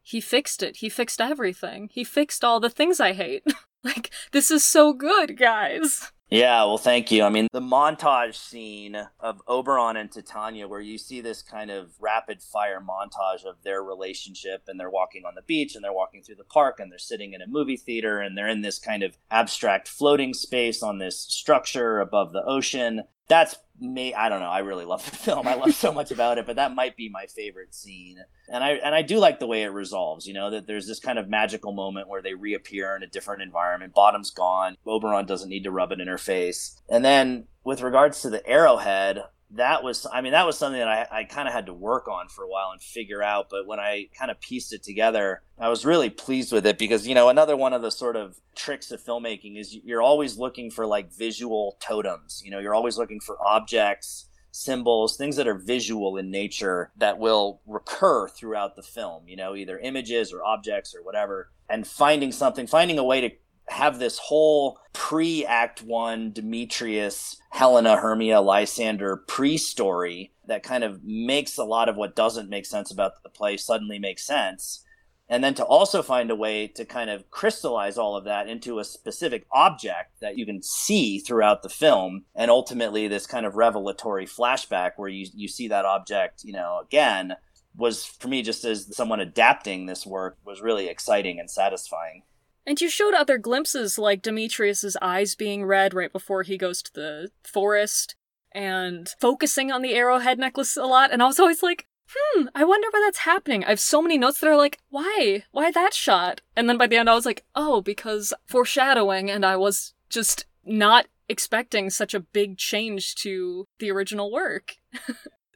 [0.04, 0.78] he fixed it.
[0.78, 1.89] He fixed everything.
[1.91, 3.43] He fixed all the things I hate.
[3.84, 6.12] like, this is so good, guys.
[6.31, 7.23] Yeah, well, thank you.
[7.23, 11.91] I mean, the montage scene of Oberon and Titania, where you see this kind of
[11.99, 16.23] rapid fire montage of their relationship, and they're walking on the beach, and they're walking
[16.23, 19.03] through the park, and they're sitting in a movie theater, and they're in this kind
[19.03, 24.49] of abstract floating space on this structure above the ocean that's me i don't know
[24.49, 27.09] i really love the film i love so much about it but that might be
[27.09, 28.17] my favorite scene.
[28.47, 30.99] And i and i do like the way it resolves you know that there's this
[30.99, 35.49] kind of magical moment where they reappear in a different environment bottom's gone oberon doesn't
[35.49, 36.81] need to rub it in her face.
[36.89, 40.88] And then with regards to the arrowhead that was i mean that was something that
[40.88, 43.67] i, I kind of had to work on for a while and figure out but
[43.67, 47.13] when i kind of pieced it together i was really pleased with it because you
[47.13, 50.88] know another one of the sort of tricks of filmmaking is you're always looking for
[50.88, 56.17] like visual totems you know you're always looking for objects symbols things that are visual
[56.17, 61.03] in nature that will recur throughout the film you know either images or objects or
[61.03, 63.29] whatever and finding something finding a way to
[63.69, 71.04] have this whole pre Act One Demetrius, Helena, Hermia, Lysander pre story that kind of
[71.04, 74.84] makes a lot of what doesn't make sense about the play suddenly make sense.
[75.28, 78.78] And then to also find a way to kind of crystallize all of that into
[78.78, 82.25] a specific object that you can see throughout the film.
[82.36, 86.80] And ultimately, this kind of revelatory flashback where you, you see that object, you know,
[86.84, 87.36] again
[87.78, 92.23] was for me just as someone adapting this work was really exciting and satisfying.
[92.65, 96.93] And you showed other glimpses, like Demetrius's eyes being red right before he goes to
[96.93, 98.15] the forest,
[98.51, 101.12] and focusing on the arrowhead necklace a lot.
[101.12, 103.63] And I was always like, hmm, I wonder why that's happening.
[103.63, 105.43] I have so many notes that are like, why?
[105.51, 106.41] Why that shot?
[106.56, 110.45] And then by the end, I was like, oh, because foreshadowing, and I was just
[110.63, 114.78] not expecting such a big change to the original work.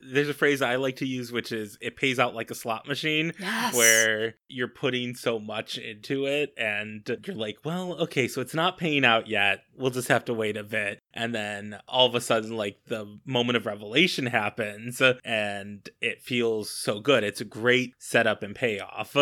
[0.01, 2.87] there's a phrase I like to use, which is it pays out like a slot
[2.87, 3.75] machine, yes.
[3.75, 8.77] where you're putting so much into it and you're like, well, okay, so it's not
[8.77, 9.63] paying out yet.
[9.77, 10.99] We'll just have to wait a bit.
[11.13, 16.69] And then all of a sudden, like the moment of revelation happens and it feels
[16.69, 17.23] so good.
[17.23, 19.15] It's a great setup and payoff.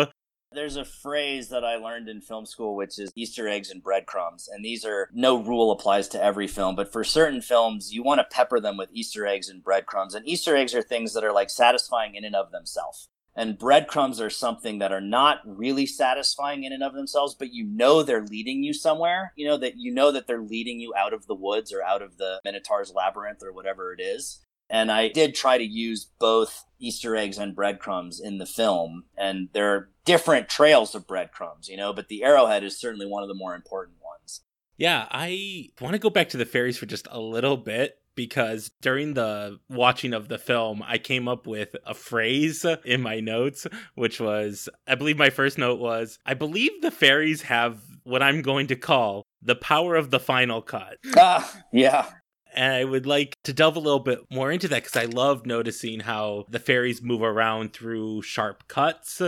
[0.58, 4.48] There's a phrase that I learned in film school, which is Easter eggs and breadcrumbs.
[4.52, 8.18] And these are no rule applies to every film, but for certain films, you want
[8.18, 10.16] to pepper them with Easter eggs and breadcrumbs.
[10.16, 13.06] And Easter eggs are things that are like satisfying in and of themselves.
[13.36, 17.62] And breadcrumbs are something that are not really satisfying in and of themselves, but you
[17.62, 19.32] know they're leading you somewhere.
[19.36, 22.02] You know that you know that they're leading you out of the woods or out
[22.02, 24.44] of the Minotaur's labyrinth or whatever it is.
[24.68, 29.04] And I did try to use both Easter eggs and breadcrumbs in the film.
[29.16, 33.22] And there are different trails of breadcrumbs, you know, but the arrowhead is certainly one
[33.22, 34.40] of the more important ones.
[34.76, 38.72] Yeah, I want to go back to the fairies for just a little bit because
[38.80, 43.66] during the watching of the film, I came up with a phrase in my notes,
[43.94, 48.42] which was I believe my first note was I believe the fairies have what I'm
[48.42, 50.98] going to call the power of the final cut.
[51.16, 52.10] Ah, yeah.
[52.58, 55.46] And I would like to delve a little bit more into that because I love
[55.46, 59.22] noticing how the fairies move around through sharp cuts.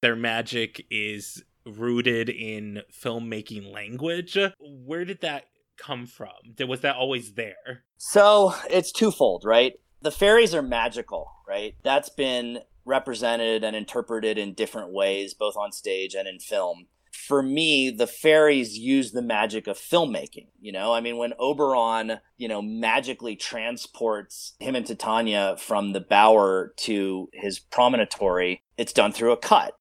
[0.00, 4.36] Their magic is rooted in filmmaking language.
[4.58, 5.44] Where did that
[5.76, 6.32] come from?
[6.66, 7.84] Was that always there?
[7.98, 9.74] So it's twofold, right?
[10.00, 11.76] The fairies are magical, right?
[11.84, 16.88] That's been represented and interpreted in different ways, both on stage and in film.
[17.12, 20.48] For me, the fairies use the magic of filmmaking.
[20.60, 26.00] You know, I mean, when Oberon, you know, magically transports him and Titania from the
[26.00, 29.74] bower to his promontory, it's done through a cut.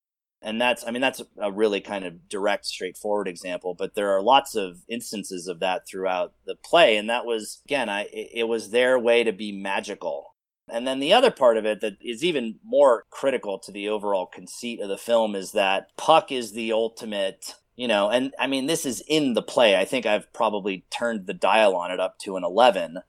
[0.43, 4.23] And that's, I mean, that's a really kind of direct, straightforward example, but there are
[4.23, 6.97] lots of instances of that throughout the play.
[6.97, 10.30] And that was, again, I, it was their way to be magical
[10.71, 14.25] and then the other part of it that is even more critical to the overall
[14.25, 18.67] conceit of the film is that Puck is the ultimate, you know, and I mean,
[18.67, 19.75] this is in the play.
[19.75, 22.99] I think I've probably turned the dial on it up to an 11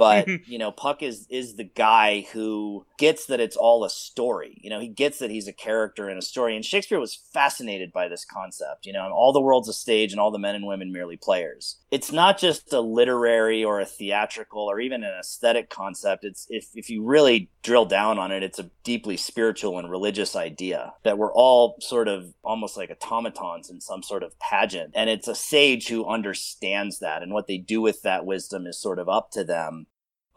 [0.00, 4.58] but you know puck is is the guy who gets that it's all a story.
[4.62, 6.56] You know he gets that he's a character in a story.
[6.56, 10.20] And shakespeare was fascinated by this concept you know all the world's a stage and
[10.20, 11.76] all the men and women merely players.
[11.90, 16.24] It's not just a literary or a theatrical or even an aesthetic concept.
[16.24, 20.34] It's if, if you really drill down on it it's a deeply spiritual and religious
[20.34, 24.92] idea that we're all sort of almost like automatons in some sort of pageant.
[24.94, 27.22] And it's a sage who understands that.
[27.22, 29.86] And what they do with that wisdom is sort of up to them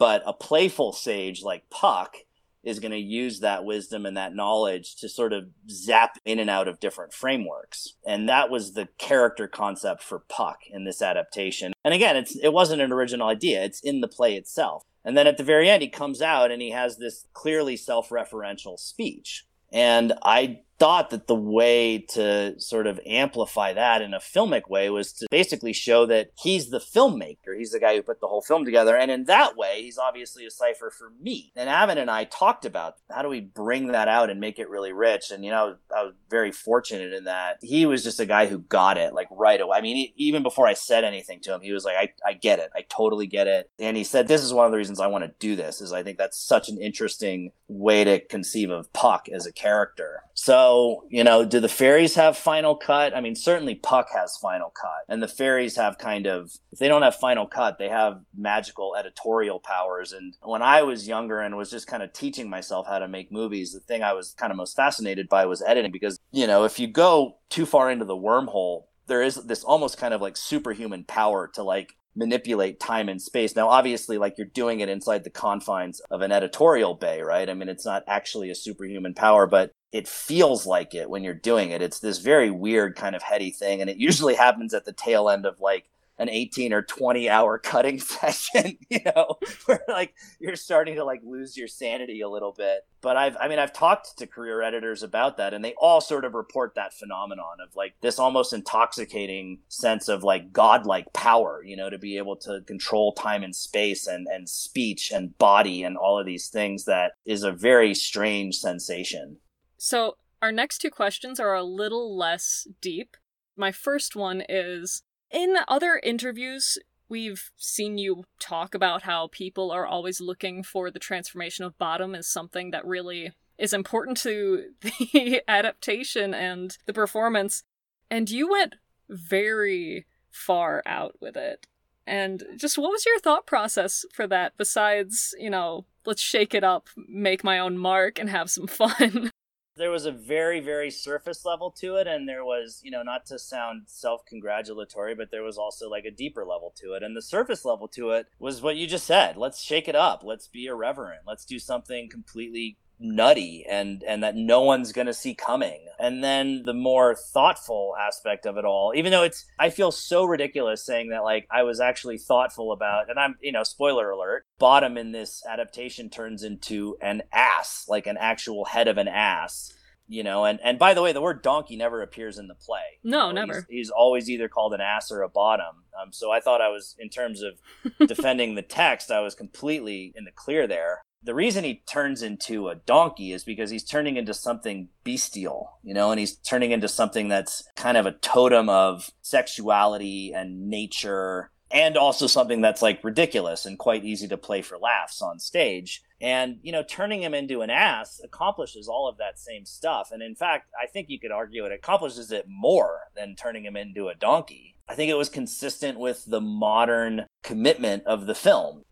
[0.03, 2.17] but a playful sage like Puck
[2.61, 6.49] is going to use that wisdom and that knowledge to sort of zap in and
[6.49, 7.93] out of different frameworks.
[8.05, 11.71] And that was the character concept for Puck in this adaptation.
[11.85, 13.63] And again, it's it wasn't an original idea.
[13.63, 14.83] It's in the play itself.
[15.05, 18.77] And then at the very end he comes out and he has this clearly self-referential
[18.77, 19.45] speech.
[19.71, 24.89] And I thought that the way to sort of amplify that in a filmic way
[24.89, 27.57] was to basically show that he's the filmmaker.
[27.57, 28.97] He's the guy who put the whole film together.
[28.97, 31.53] And in that way, he's obviously a cipher for me.
[31.55, 34.69] And Avan and I talked about how do we bring that out and make it
[34.69, 35.31] really rich.
[35.31, 38.59] And, you know, I was very fortunate in that he was just a guy who
[38.59, 39.77] got it like right away.
[39.77, 42.33] I mean, he, even before I said anything to him, he was like, I, I
[42.33, 42.71] get it.
[42.75, 43.69] I totally get it.
[43.79, 45.93] And he said, this is one of the reasons I want to do this is
[45.93, 50.23] I think that's such an interesting way to conceive of Puck as a character.
[50.33, 50.72] So,
[51.09, 53.15] you know, do the fairies have final cut?
[53.15, 56.87] I mean, certainly Puck has final cut, and the fairies have kind of, if they
[56.87, 60.11] don't have final cut, they have magical editorial powers.
[60.11, 63.31] And when I was younger and was just kind of teaching myself how to make
[63.31, 66.63] movies, the thing I was kind of most fascinated by was editing because, you know,
[66.63, 70.37] if you go too far into the wormhole, there is this almost kind of like
[70.37, 73.55] superhuman power to like manipulate time and space.
[73.55, 77.49] Now, obviously, like you're doing it inside the confines of an editorial bay, right?
[77.49, 81.33] I mean, it's not actually a superhuman power, but it feels like it when you're
[81.33, 81.81] doing it.
[81.81, 83.81] It's this very weird kind of heady thing.
[83.81, 87.57] And it usually happens at the tail end of like an 18 or 20 hour
[87.57, 92.51] cutting session, you know, where like you're starting to like lose your sanity a little
[92.51, 92.85] bit.
[93.01, 96.23] But I've, I mean, I've talked to career editors about that and they all sort
[96.23, 101.75] of report that phenomenon of like this almost intoxicating sense of like godlike power, you
[101.75, 105.97] know, to be able to control time and space and, and speech and body and
[105.97, 109.37] all of these things that is a very strange sensation.
[109.77, 113.15] So, our next two questions are a little less deep.
[113.55, 116.77] My first one is in other interviews,
[117.09, 122.15] we've seen you talk about how people are always looking for the transformation of bottom
[122.15, 127.63] as something that really is important to the adaptation and the performance.
[128.09, 128.75] And you went
[129.09, 131.67] very far out with it.
[132.05, 136.63] And just what was your thought process for that besides, you know, let's shake it
[136.63, 139.31] up, make my own mark, and have some fun?
[139.75, 143.25] There was a very very surface level to it and there was you know not
[143.25, 147.03] to sound self-congratulatory but there was also like a deeper level to it.
[147.03, 149.37] And the surface level to it was what you just said.
[149.37, 150.23] Let's shake it up.
[150.23, 151.21] Let's be irreverent.
[151.27, 155.85] Let's do something completely nutty and and that no one's going to see coming.
[155.99, 160.25] And then the more thoughtful aspect of it all even though it's i feel so
[160.25, 164.45] ridiculous saying that like i was actually thoughtful about and i'm you know spoiler alert
[164.59, 169.73] bottom in this adaptation turns into an ass like an actual head of an ass
[170.07, 170.45] you know?
[170.45, 172.99] And and by the way the word donkey never appears in the play.
[173.03, 173.65] No never.
[173.69, 175.85] he's, he's, always either called an ass or a bottom.
[175.99, 177.53] Um, so i thought i was in terms of
[178.07, 182.69] defending the text i was completely in the clear there the reason he turns into
[182.69, 186.87] a donkey is because he's turning into something bestial, you know, and he's turning into
[186.87, 193.03] something that's kind of a totem of sexuality and nature and also something that's like
[193.03, 196.03] ridiculous and quite easy to play for laughs on stage.
[196.21, 200.09] And, you know, turning him into an ass accomplishes all of that same stuff.
[200.11, 203.75] And in fact, I think you could argue it accomplishes it more than turning him
[203.75, 204.75] into a donkey.
[204.87, 208.83] I think it was consistent with the modern commitment of the film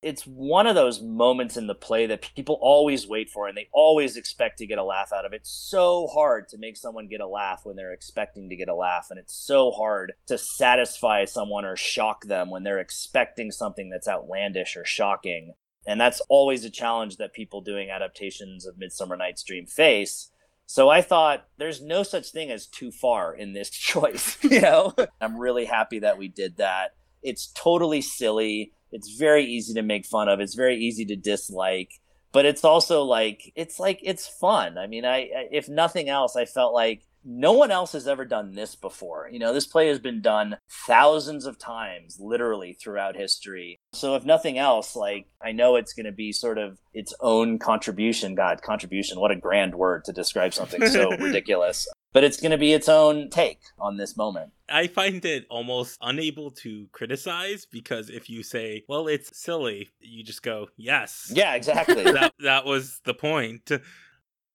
[0.00, 3.68] it's one of those moments in the play that people always wait for and they
[3.72, 5.32] always expect to get a laugh out of.
[5.32, 8.74] It's so hard to make someone get a laugh when they're expecting to get a
[8.74, 13.90] laugh, and it's so hard to satisfy someone or shock them when they're expecting something
[13.90, 15.54] that's outlandish or shocking.
[15.86, 20.30] And that's always a challenge that people doing adaptations of Midsummer Night's Dream face.
[20.66, 24.94] So I thought there's no such thing as too far in this choice, you know?
[25.20, 26.92] I'm really happy that we did that.
[27.22, 30.40] It's totally silly it's very easy to make fun of.
[30.40, 31.92] It's very easy to dislike,
[32.32, 34.78] but it's also like it's like it's fun.
[34.78, 38.54] I mean, I if nothing else, I felt like no one else has ever done
[38.54, 39.28] this before.
[39.30, 40.56] You know, this play has been done
[40.86, 43.78] thousands of times, literally throughout history.
[43.92, 47.58] So, if nothing else, like I know it's going to be sort of its own
[47.58, 48.34] contribution.
[48.34, 52.58] God, contribution, what a grand word to describe something so ridiculous but it's going to
[52.58, 54.52] be its own take on this moment.
[54.68, 60.24] I find it almost unable to criticize because if you say, well, it's silly, you
[60.24, 61.30] just go, yes.
[61.34, 62.02] Yeah, exactly.
[62.04, 63.70] that, that was the point.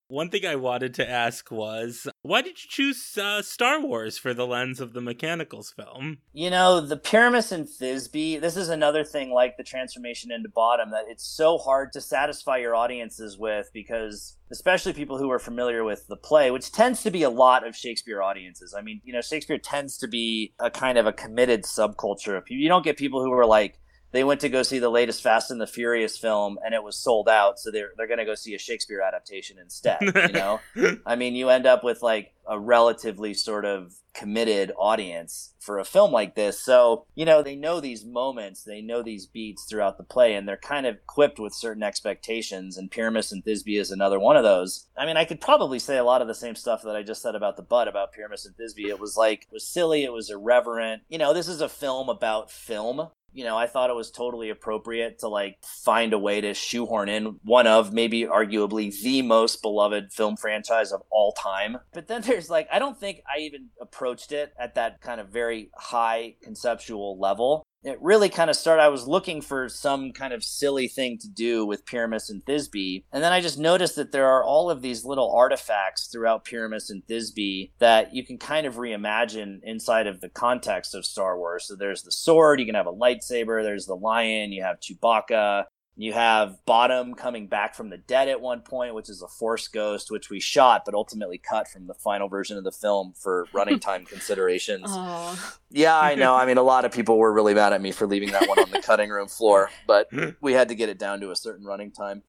[0.08, 4.34] One thing I wanted to ask was why did you choose uh, Star Wars for
[4.34, 6.20] the lens of the Mechanicals film?
[6.34, 10.92] You know, the Pyramus and Thisbe, this is another thing like the transformation into Bottom
[10.92, 15.84] that it's so hard to satisfy your audiences with because, especially people who are familiar
[15.84, 18.76] with the play, which tends to be a lot of Shakespeare audiences.
[18.78, 22.42] I mean, you know, Shakespeare tends to be a kind of a committed subculture.
[22.48, 23.80] You don't get people who are like,
[24.14, 26.96] they went to go see the latest Fast and the Furious film and it was
[26.96, 29.98] sold out, so they're they're gonna go see a Shakespeare adaptation instead.
[30.02, 30.60] You know,
[31.06, 35.86] I mean, you end up with like a relatively sort of committed audience for a
[35.86, 36.64] film like this.
[36.64, 40.48] So you know, they know these moments, they know these beats throughout the play, and
[40.48, 42.78] they're kind of equipped with certain expectations.
[42.78, 44.88] And Pyramus and Thisbe is another one of those.
[44.96, 47.24] I mean, I could probably say a lot of the same stuff that I just
[47.24, 48.88] said about the butt about Pyramus and Thisbe.
[48.88, 51.02] It was like it was silly, it was irreverent.
[51.10, 54.50] You know, this is a film about film you know, I thought it was totally
[54.50, 59.62] appropriate to like find a way to shoehorn in one of maybe arguably the most
[59.62, 61.78] beloved film franchise of all time.
[61.94, 65.30] But then there's like, I don't think I even approached it at that kind of
[65.30, 68.82] very high conceptual level it really kind of started.
[68.82, 73.04] I was looking for some kind of silly thing to do with Pyramus and Thisbe.
[73.12, 76.90] And then I just noticed that there are all of these little artifacts throughout Pyramus
[76.90, 81.66] and Thisbe that you can kind of reimagine inside of the context of Star Wars.
[81.68, 85.66] So there's the sword, you can have a lightsaber, there's the lion, you have Chewbacca,
[85.96, 89.68] you have Bottom coming back from the dead at one point, which is a Force
[89.68, 93.48] ghost, which we shot but ultimately cut from the final version of the film for
[93.54, 94.90] running time considerations.
[94.90, 95.58] Aww.
[95.70, 96.36] Yeah, I know.
[96.36, 98.60] I mean, a lot of people were really mad at me for leaving that one
[98.60, 100.10] on the cutting room floor, but
[100.42, 102.24] we had to get it down to a certain running time.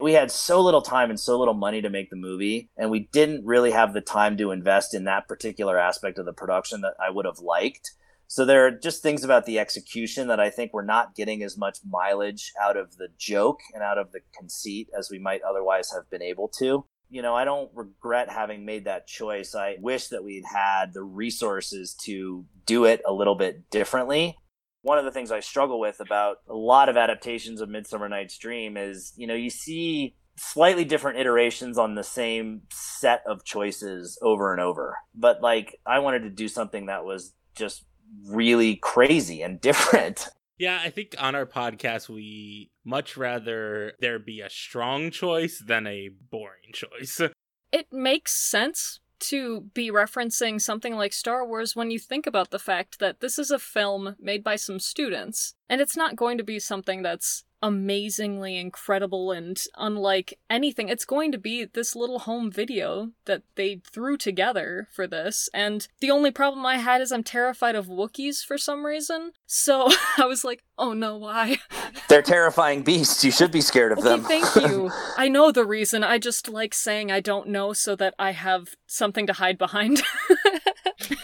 [0.00, 3.08] We had so little time and so little money to make the movie, and we
[3.12, 6.94] didn't really have the time to invest in that particular aspect of the production that
[7.00, 7.92] I would have liked.
[8.32, 11.58] So there are just things about the execution that I think we're not getting as
[11.58, 15.90] much mileage out of the joke and out of the conceit as we might otherwise
[15.92, 16.86] have been able to.
[17.10, 19.54] You know, I don't regret having made that choice.
[19.54, 24.38] I wish that we'd had the resources to do it a little bit differently.
[24.80, 28.38] One of the things I struggle with about a lot of adaptations of Midsummer Night's
[28.38, 34.18] Dream is, you know, you see slightly different iterations on the same set of choices
[34.22, 34.96] over and over.
[35.14, 37.84] But like I wanted to do something that was just
[38.26, 40.28] really crazy and different.
[40.58, 45.88] Yeah, I think on our podcast, we much rather there be a strong choice than
[45.88, 47.20] a boring choice.
[47.72, 52.58] It makes sense to be referencing something like Star Wars when you think about the
[52.58, 56.44] fact that this is a film made by some students, and it's not going to
[56.44, 60.88] be something that's amazingly incredible and unlike anything.
[60.88, 65.48] It's going to be this little home video that they threw together for this.
[65.54, 69.32] And the only problem I had is I'm terrified of Wookiees for some reason.
[69.46, 69.88] So
[70.18, 71.58] I was like, oh no, why?
[72.08, 73.24] They're terrifying beasts.
[73.24, 74.24] You should be scared of okay, them.
[74.24, 74.90] thank you.
[75.16, 76.02] I know the reason.
[76.02, 80.02] I just like saying I don't know so that I have something to hide behind.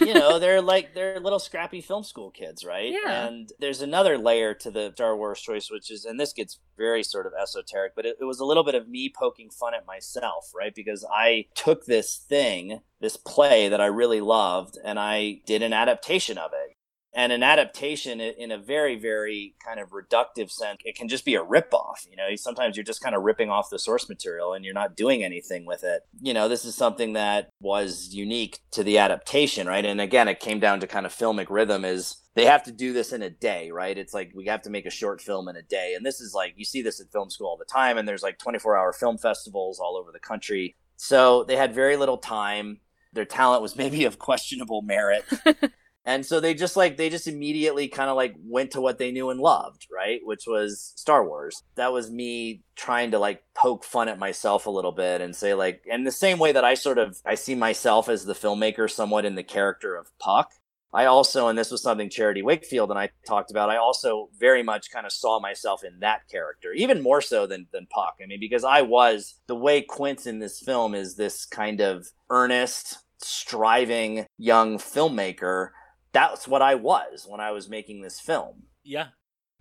[0.08, 2.92] You know, they're like they're little scrappy film school kids, right?
[2.92, 3.26] Yeah.
[3.26, 7.02] And there's another layer to the Star Wars choice, which is, and this gets very
[7.02, 9.86] sort of esoteric, but it, it was a little bit of me poking fun at
[9.86, 10.74] myself, right?
[10.74, 15.72] Because I took this thing, this play that I really loved, and I did an
[15.72, 16.77] adaptation of it
[17.14, 21.34] and an adaptation in a very very kind of reductive sense it can just be
[21.34, 22.28] a ripoff you know?
[22.36, 25.66] Sometimes you're just kind of ripping off the source material and you're not doing anything
[25.66, 26.02] with it.
[26.20, 29.84] You know this is something that was unique to the adaptation right?
[29.84, 32.92] And again it came down to kind of filmic rhythm is they have to do
[32.92, 33.96] this in a day right?
[33.96, 35.94] It's like we have to make a short film in a day.
[35.96, 38.22] And this is like you see this at film school all the time and there's
[38.22, 40.76] like 24 hour film festivals all over the country.
[40.96, 42.80] So they had very little time.
[43.12, 45.24] Their talent was maybe of questionable merit
[46.08, 49.12] And so they just like they just immediately kind of like went to what they
[49.12, 50.20] knew and loved, right?
[50.24, 51.62] Which was Star Wars.
[51.74, 55.52] That was me trying to like poke fun at myself a little bit and say
[55.52, 58.90] like and the same way that I sort of I see myself as the filmmaker
[58.90, 60.50] somewhat in the character of Puck.
[60.94, 64.62] I also, and this was something Charity Wakefield and I talked about, I also very
[64.62, 68.16] much kind of saw myself in that character, even more so than, than Puck.
[68.22, 72.08] I mean, because I was, the way Quint in this film is this kind of
[72.30, 75.70] earnest, striving young filmmaker
[76.12, 78.64] that's what I was when I was making this film.
[78.82, 79.08] Yeah.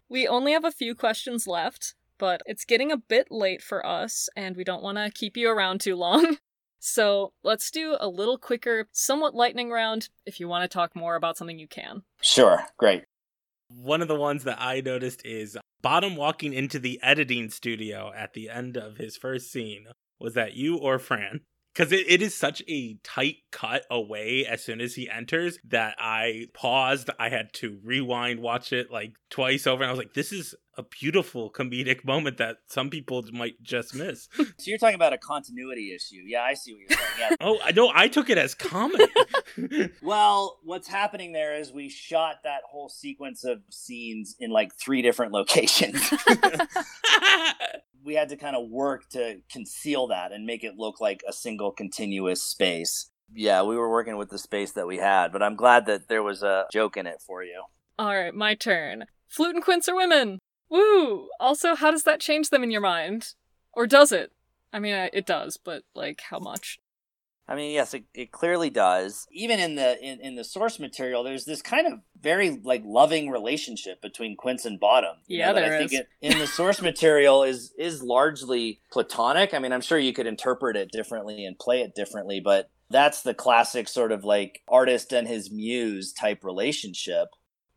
[0.10, 4.30] We only have a few questions left, but it's getting a bit late for us,
[4.36, 6.38] and we don't want to keep you around too long.
[6.80, 10.10] So let's do a little quicker, somewhat lightning round.
[10.28, 12.04] If you want to talk more about something, you can.
[12.22, 13.06] Sure, great.
[13.68, 18.34] One of the ones that I noticed is Bottom walking into the editing studio at
[18.34, 19.88] the end of his first scene.
[20.20, 21.42] Was that you or Fran?
[21.78, 25.96] Because it, it is such a tight cut away as soon as he enters that
[26.00, 27.12] I paused.
[27.20, 30.56] I had to rewind, watch it like twice over, and I was like, "This is
[30.76, 35.20] a beautiful comedic moment that some people might just miss." so you're talking about a
[35.20, 36.24] continuity issue?
[36.26, 37.12] Yeah, I see what you're saying.
[37.20, 37.36] Yeah.
[37.42, 37.92] oh, I know.
[37.94, 39.06] I took it as comedy.
[40.02, 45.04] well, what's happening there is we shot that whole sequence of scenes in like three
[45.04, 46.02] different locations
[48.08, 51.34] we had to kind of work to conceal that and make it look like a
[51.34, 53.12] single continuous space.
[53.34, 56.24] Yeah, we were working with the space that we had, but I'm glad that there
[56.24, 57.64] was a joke in it for you.
[58.00, 59.08] All right, my turn.
[59.28, 60.40] Flute and Quince are women.
[60.70, 61.28] Woo!
[61.42, 63.34] Also, how does that change them in your mind?
[63.74, 64.32] Or does it?
[64.72, 66.80] I mean, it does, but like, how much?
[67.50, 69.26] I mean, yes, it, it clearly does.
[69.32, 73.30] Even in the in, in the source material, there's this kind of very like loving
[73.30, 75.16] relationship between Quince and Bottom.
[75.28, 75.92] Yeah, know, there I is.
[75.92, 79.54] think it, in the source material is is largely platonic.
[79.54, 83.22] I mean, I'm sure you could interpret it differently and play it differently, but that's
[83.22, 87.30] the classic sort of like artist and his muse type relationship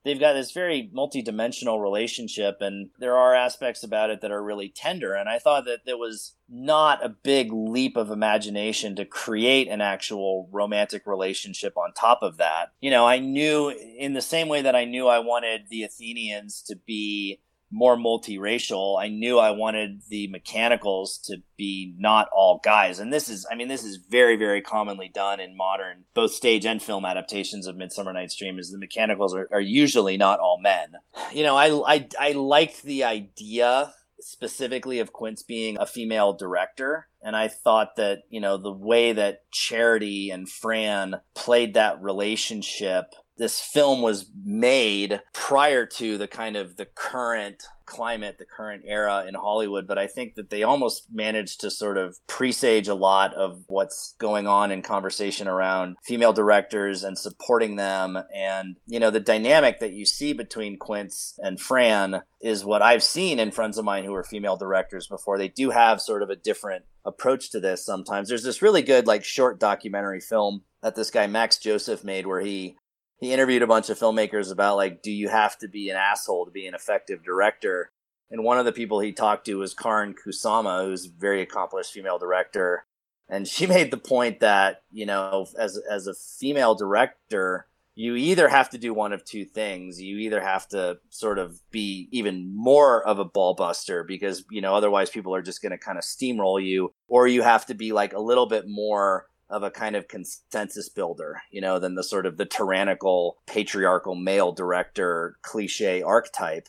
[0.04, 4.68] they've got this very multi-dimensional relationship and there are aspects about it that are really
[4.68, 5.14] tender.
[5.14, 9.80] And i thought that there was not a big leap of imagination to create an
[9.80, 12.72] actual romantic relationship on top of that.
[12.80, 16.62] You know i knew in the same way that i knew i wanted the athenians
[16.62, 17.40] to be
[17.70, 19.00] more multiracial.
[19.00, 22.98] I knew I wanted the mechanicals to be not all guys.
[22.98, 26.66] And this is, I mean, this is very, very commonly done in modern, both stage
[26.66, 30.58] and film adaptations of Midsummer Night's Dream is the mechanicals are, are usually not all
[30.60, 30.94] men.
[31.32, 33.92] You know, I, I, I liked the idea
[34.22, 37.08] specifically of Quince being a female director.
[37.22, 43.14] And I thought that, you know, the way that Charity and Fran played that relationship
[43.40, 49.24] this film was made prior to the kind of the current climate, the current era
[49.26, 53.32] in Hollywood, but I think that they almost managed to sort of presage a lot
[53.32, 58.18] of what's going on in conversation around female directors and supporting them.
[58.32, 63.02] And, you know, the dynamic that you see between Quince and Fran is what I've
[63.02, 65.38] seen in friends of mine who are female directors before.
[65.38, 68.28] They do have sort of a different approach to this sometimes.
[68.28, 72.40] There's this really good, like, short documentary film that this guy Max Joseph made where
[72.40, 72.76] he
[73.20, 76.46] he interviewed a bunch of filmmakers about like, do you have to be an asshole
[76.46, 77.90] to be an effective director?
[78.30, 81.92] And one of the people he talked to was Karyn Kusama, who's a very accomplished
[81.92, 82.86] female director.
[83.28, 88.48] And she made the point that, you know, as, as a female director, you either
[88.48, 90.00] have to do one of two things.
[90.00, 94.62] You either have to sort of be even more of a ball buster because, you
[94.62, 97.74] know, otherwise people are just going to kind of steamroll you, or you have to
[97.74, 101.96] be like a little bit more of a kind of consensus builder, you know, than
[101.96, 106.68] the sort of the tyrannical, patriarchal male director cliche archetype.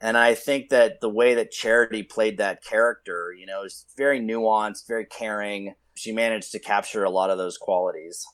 [0.00, 4.20] And I think that the way that Charity played that character, you know, is very
[4.20, 5.74] nuanced, very caring.
[5.94, 8.24] She managed to capture a lot of those qualities.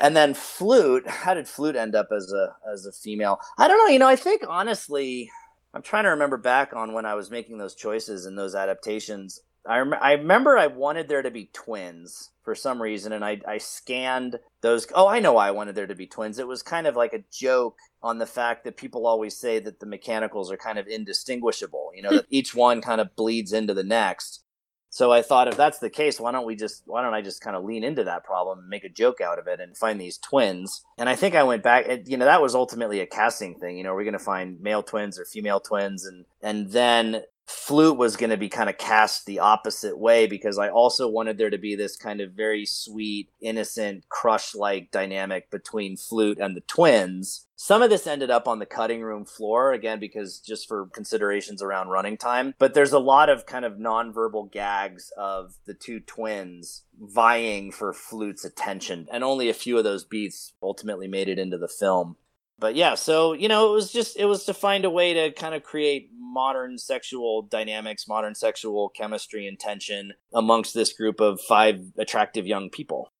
[0.00, 3.38] And then Flute, how did Flute end up as a as a female?
[3.56, 5.30] I don't know, you know, I think honestly,
[5.72, 9.40] I'm trying to remember back on when I was making those choices and those adaptations.
[9.68, 13.40] I, rem- I remember I wanted there to be twins for some reason, and I,
[13.46, 14.86] I scanned those.
[14.94, 16.38] Oh, I know why I wanted there to be twins.
[16.38, 19.80] It was kind of like a joke on the fact that people always say that
[19.80, 23.74] the mechanicals are kind of indistinguishable, you know, that each one kind of bleeds into
[23.74, 24.42] the next.
[24.90, 27.42] So I thought if that's the case, why don't we just why don't I just
[27.42, 30.00] kind of lean into that problem and make a joke out of it and find
[30.00, 30.82] these twins?
[30.96, 33.84] And I think I went back you know that was ultimately a casting thing, you
[33.84, 37.96] know, are we're going to find male twins or female twins and and then Flute
[37.96, 41.48] was going to be kind of cast the opposite way because I also wanted there
[41.48, 46.60] to be this kind of very sweet, innocent, crush like dynamic between Flute and the
[46.60, 47.46] twins.
[47.56, 51.62] Some of this ended up on the cutting room floor, again, because just for considerations
[51.62, 52.54] around running time.
[52.58, 57.94] But there's a lot of kind of nonverbal gags of the two twins vying for
[57.94, 59.08] Flute's attention.
[59.10, 62.16] And only a few of those beats ultimately made it into the film.
[62.58, 65.32] But yeah, so you know, it was just it was to find a way to
[65.32, 71.40] kind of create modern sexual dynamics, modern sexual chemistry and tension amongst this group of
[71.40, 73.12] five attractive young people.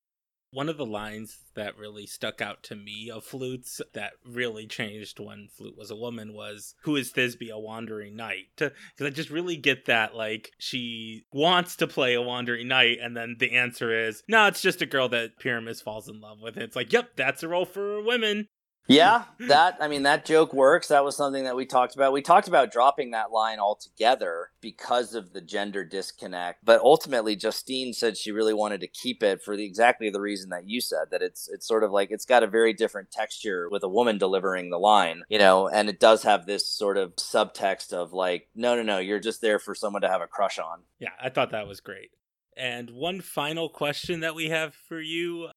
[0.51, 5.21] One of the lines that really stuck out to me of Flute's that really changed
[5.21, 8.47] when Flute was a woman was, Who is Thisbe, a wandering knight?
[8.57, 13.15] Because I just really get that, like, she wants to play a wandering knight, and
[13.15, 16.57] then the answer is, No, it's just a girl that Pyramus falls in love with.
[16.57, 18.49] It's like, Yep, that's a role for women.
[18.89, 20.89] Yeah, that I mean that joke works.
[20.89, 22.15] That was something that we talked about.
[22.15, 26.65] We talked about dropping that line altogether because of the gender disconnect.
[26.65, 30.49] But ultimately Justine said she really wanted to keep it for the exactly the reason
[30.51, 33.69] that you said that it's it's sort of like it's got a very different texture
[33.71, 37.15] with a woman delivering the line, you know, and it does have this sort of
[37.17, 40.59] subtext of like no no no, you're just there for someone to have a crush
[40.59, 40.81] on.
[40.99, 42.11] Yeah, I thought that was great.
[42.57, 45.51] And one final question that we have for you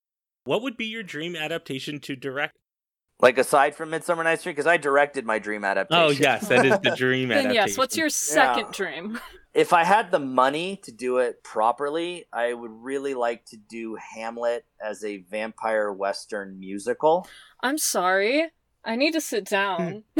[0.44, 2.58] what would be your dream adaptation to direct?
[3.22, 6.04] Like aside from Midsummer Night's Dream, because I directed my dream adaptation.
[6.04, 7.68] Oh yes, that is the dream Then adaptation.
[7.70, 8.72] yes, what's your second Yeah.
[8.72, 9.20] dream?
[9.54, 13.96] If I had the money to do it properly, I would really like to do
[14.16, 17.28] Hamlet as a vampire western musical.
[17.62, 18.50] I'm sorry.
[18.86, 20.04] I need to sit down.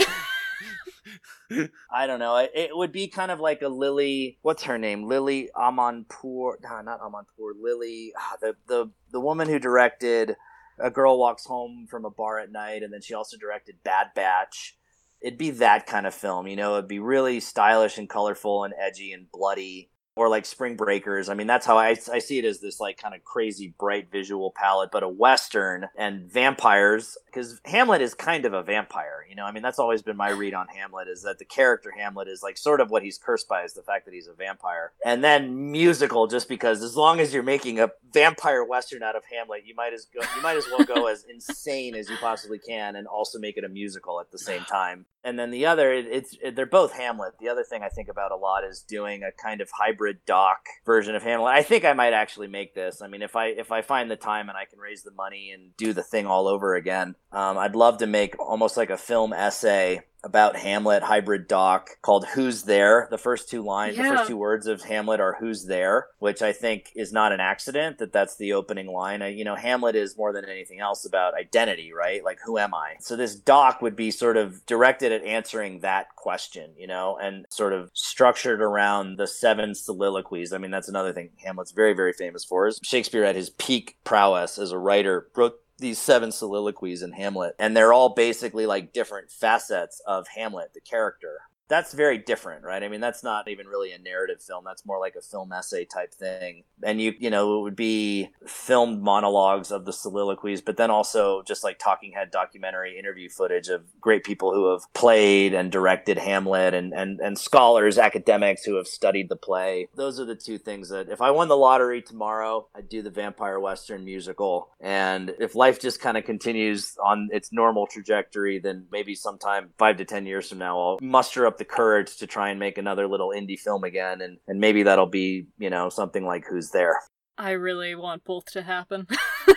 [1.92, 2.38] I don't know.
[2.38, 4.38] It, it would be kind of like a Lily.
[4.42, 5.04] What's her name?
[5.08, 6.54] Lily Amanpour.
[6.64, 7.52] No, not Amanpour.
[7.62, 8.14] Lily.
[8.18, 10.36] ah, the the the woman who directed
[10.82, 14.08] A Girl Walks Home from a Bar at Night, and then she also directed Bad
[14.16, 14.78] Batch.
[15.22, 16.74] It'd be that kind of film, you know.
[16.74, 19.91] It'd be really stylish and colorful and edgy and bloody.
[20.16, 21.30] Or like Spring Breakers.
[21.30, 24.12] I mean, that's how I, I see it as this like kind of crazy bright
[24.12, 27.18] visual palette, but a western and vampires.
[27.28, 29.46] Because Hamlet is kind of a vampire, you know.
[29.46, 32.44] I mean, that's always been my read on Hamlet is that the character Hamlet is
[32.44, 34.92] like sort of what he's cursed by is the fact that he's a vampire.
[35.06, 39.24] And then musical, just because as long as you're making a vampire western out of
[39.32, 42.60] Hamlet, you might as go you might as well go as insane as you possibly
[42.60, 45.06] can, and also make it a musical at the same time.
[45.24, 47.34] And then the other, it, it's it, they're both Hamlet.
[47.40, 50.58] The other thing I think about a lot is doing a kind of hybrid doc
[50.86, 51.54] version of Hamlet.
[51.54, 53.02] I think I might actually make this.
[53.02, 55.52] I mean, if I if I find the time and I can raise the money
[55.52, 58.98] and do the thing all over again, um, I'd love to make almost like a
[58.98, 63.08] film essay about Hamlet hybrid doc called Who's There.
[63.10, 66.54] The first two lines, the first two words of Hamlet are Who's There, which I
[66.54, 69.22] think is not an accident that that's the opening line.
[69.22, 72.24] I, you know, Hamlet is more than anything else about identity, right?
[72.24, 72.96] Like, who am I?
[73.00, 77.46] So this doc would be sort of directed at answering that question, you know, and
[77.50, 80.54] sort of structured around the seven soliloquies.
[80.54, 83.98] I mean, that's another thing Hamlet's very, very famous for is Shakespeare at his peak
[84.04, 88.94] prowess as a writer wrote these seven soliloquies in Hamlet, and they're all basically like
[88.94, 91.40] different facets of Hamlet, the character.
[91.72, 92.84] That's very different, right?
[92.84, 94.66] I mean, that's not even really a narrative film.
[94.66, 96.66] That's more like a film essay type thing.
[96.84, 101.44] And you, you know, it would be filmed monologues of the soliloquies, but then also
[101.44, 106.18] just like talking head documentary interview footage of great people who have played and directed
[106.18, 109.88] Hamlet and, and, and scholars, academics who have studied the play.
[109.96, 113.10] Those are the two things that if I won the lottery tomorrow, I'd do the
[113.10, 114.72] Vampire Western musical.
[114.82, 119.96] And if life just kind of continues on its normal trajectory, then maybe sometime five
[119.96, 123.08] to 10 years from now, I'll muster up the courage to try and make another
[123.08, 124.20] little indie film again.
[124.20, 127.00] And, and maybe that'll be, you know, something like Who's There.
[127.38, 129.06] I really want both to happen.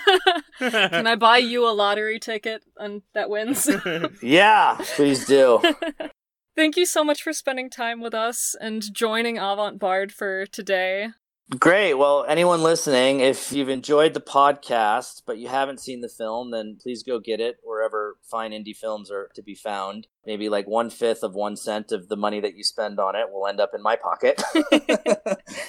[0.59, 3.71] Can I buy you a lottery ticket and that wins?
[4.23, 5.63] Yeah, please do.
[6.57, 11.09] Thank you so much for spending time with us and joining Avant Bard for today.
[11.59, 11.95] Great.
[11.95, 16.77] Well, anyone listening, if you've enjoyed the podcast but you haven't seen the film, then
[16.81, 20.07] please go get it wherever fine indie films are to be found.
[20.27, 23.31] Maybe like one fifth of one cent of the money that you spend on it
[23.33, 24.43] will end up in my pocket.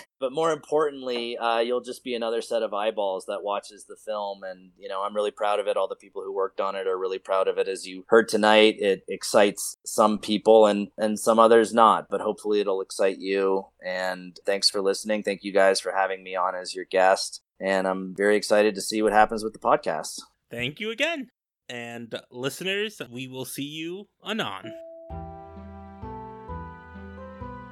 [0.19, 4.43] but more importantly, uh, you'll just be another set of eyeballs that watches the film.
[4.43, 5.77] And, you know, I'm really proud of it.
[5.77, 7.67] All the people who worked on it are really proud of it.
[7.67, 12.07] As you heard tonight, it excites some people and, and some others not.
[12.09, 13.67] But hopefully it'll excite you.
[13.85, 15.23] And thanks for listening.
[15.23, 17.41] Thank you guys for having me on as your guest.
[17.59, 20.21] And I'm very excited to see what happens with the podcast.
[20.49, 21.29] Thank you again.
[21.69, 24.71] And uh, listeners, we will see you anon.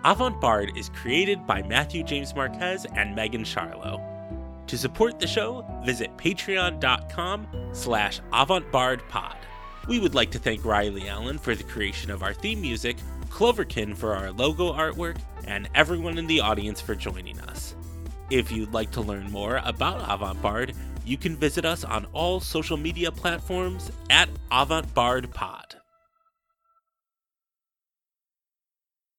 [0.06, 4.02] Avant Bard is created by Matthew James Marquez and Megan Charlo.
[4.68, 9.36] To support the show, visit patreon.com slash avantbardpod.
[9.88, 12.98] We would like to thank Riley Allen for the creation of our theme music,
[13.30, 17.76] Cloverkin for our logo artwork, and everyone in the audience for joining us.
[18.30, 20.74] If you'd like to learn more about Avant Bard,
[21.06, 25.83] you can visit us on all social media platforms at Avant Bard Pod.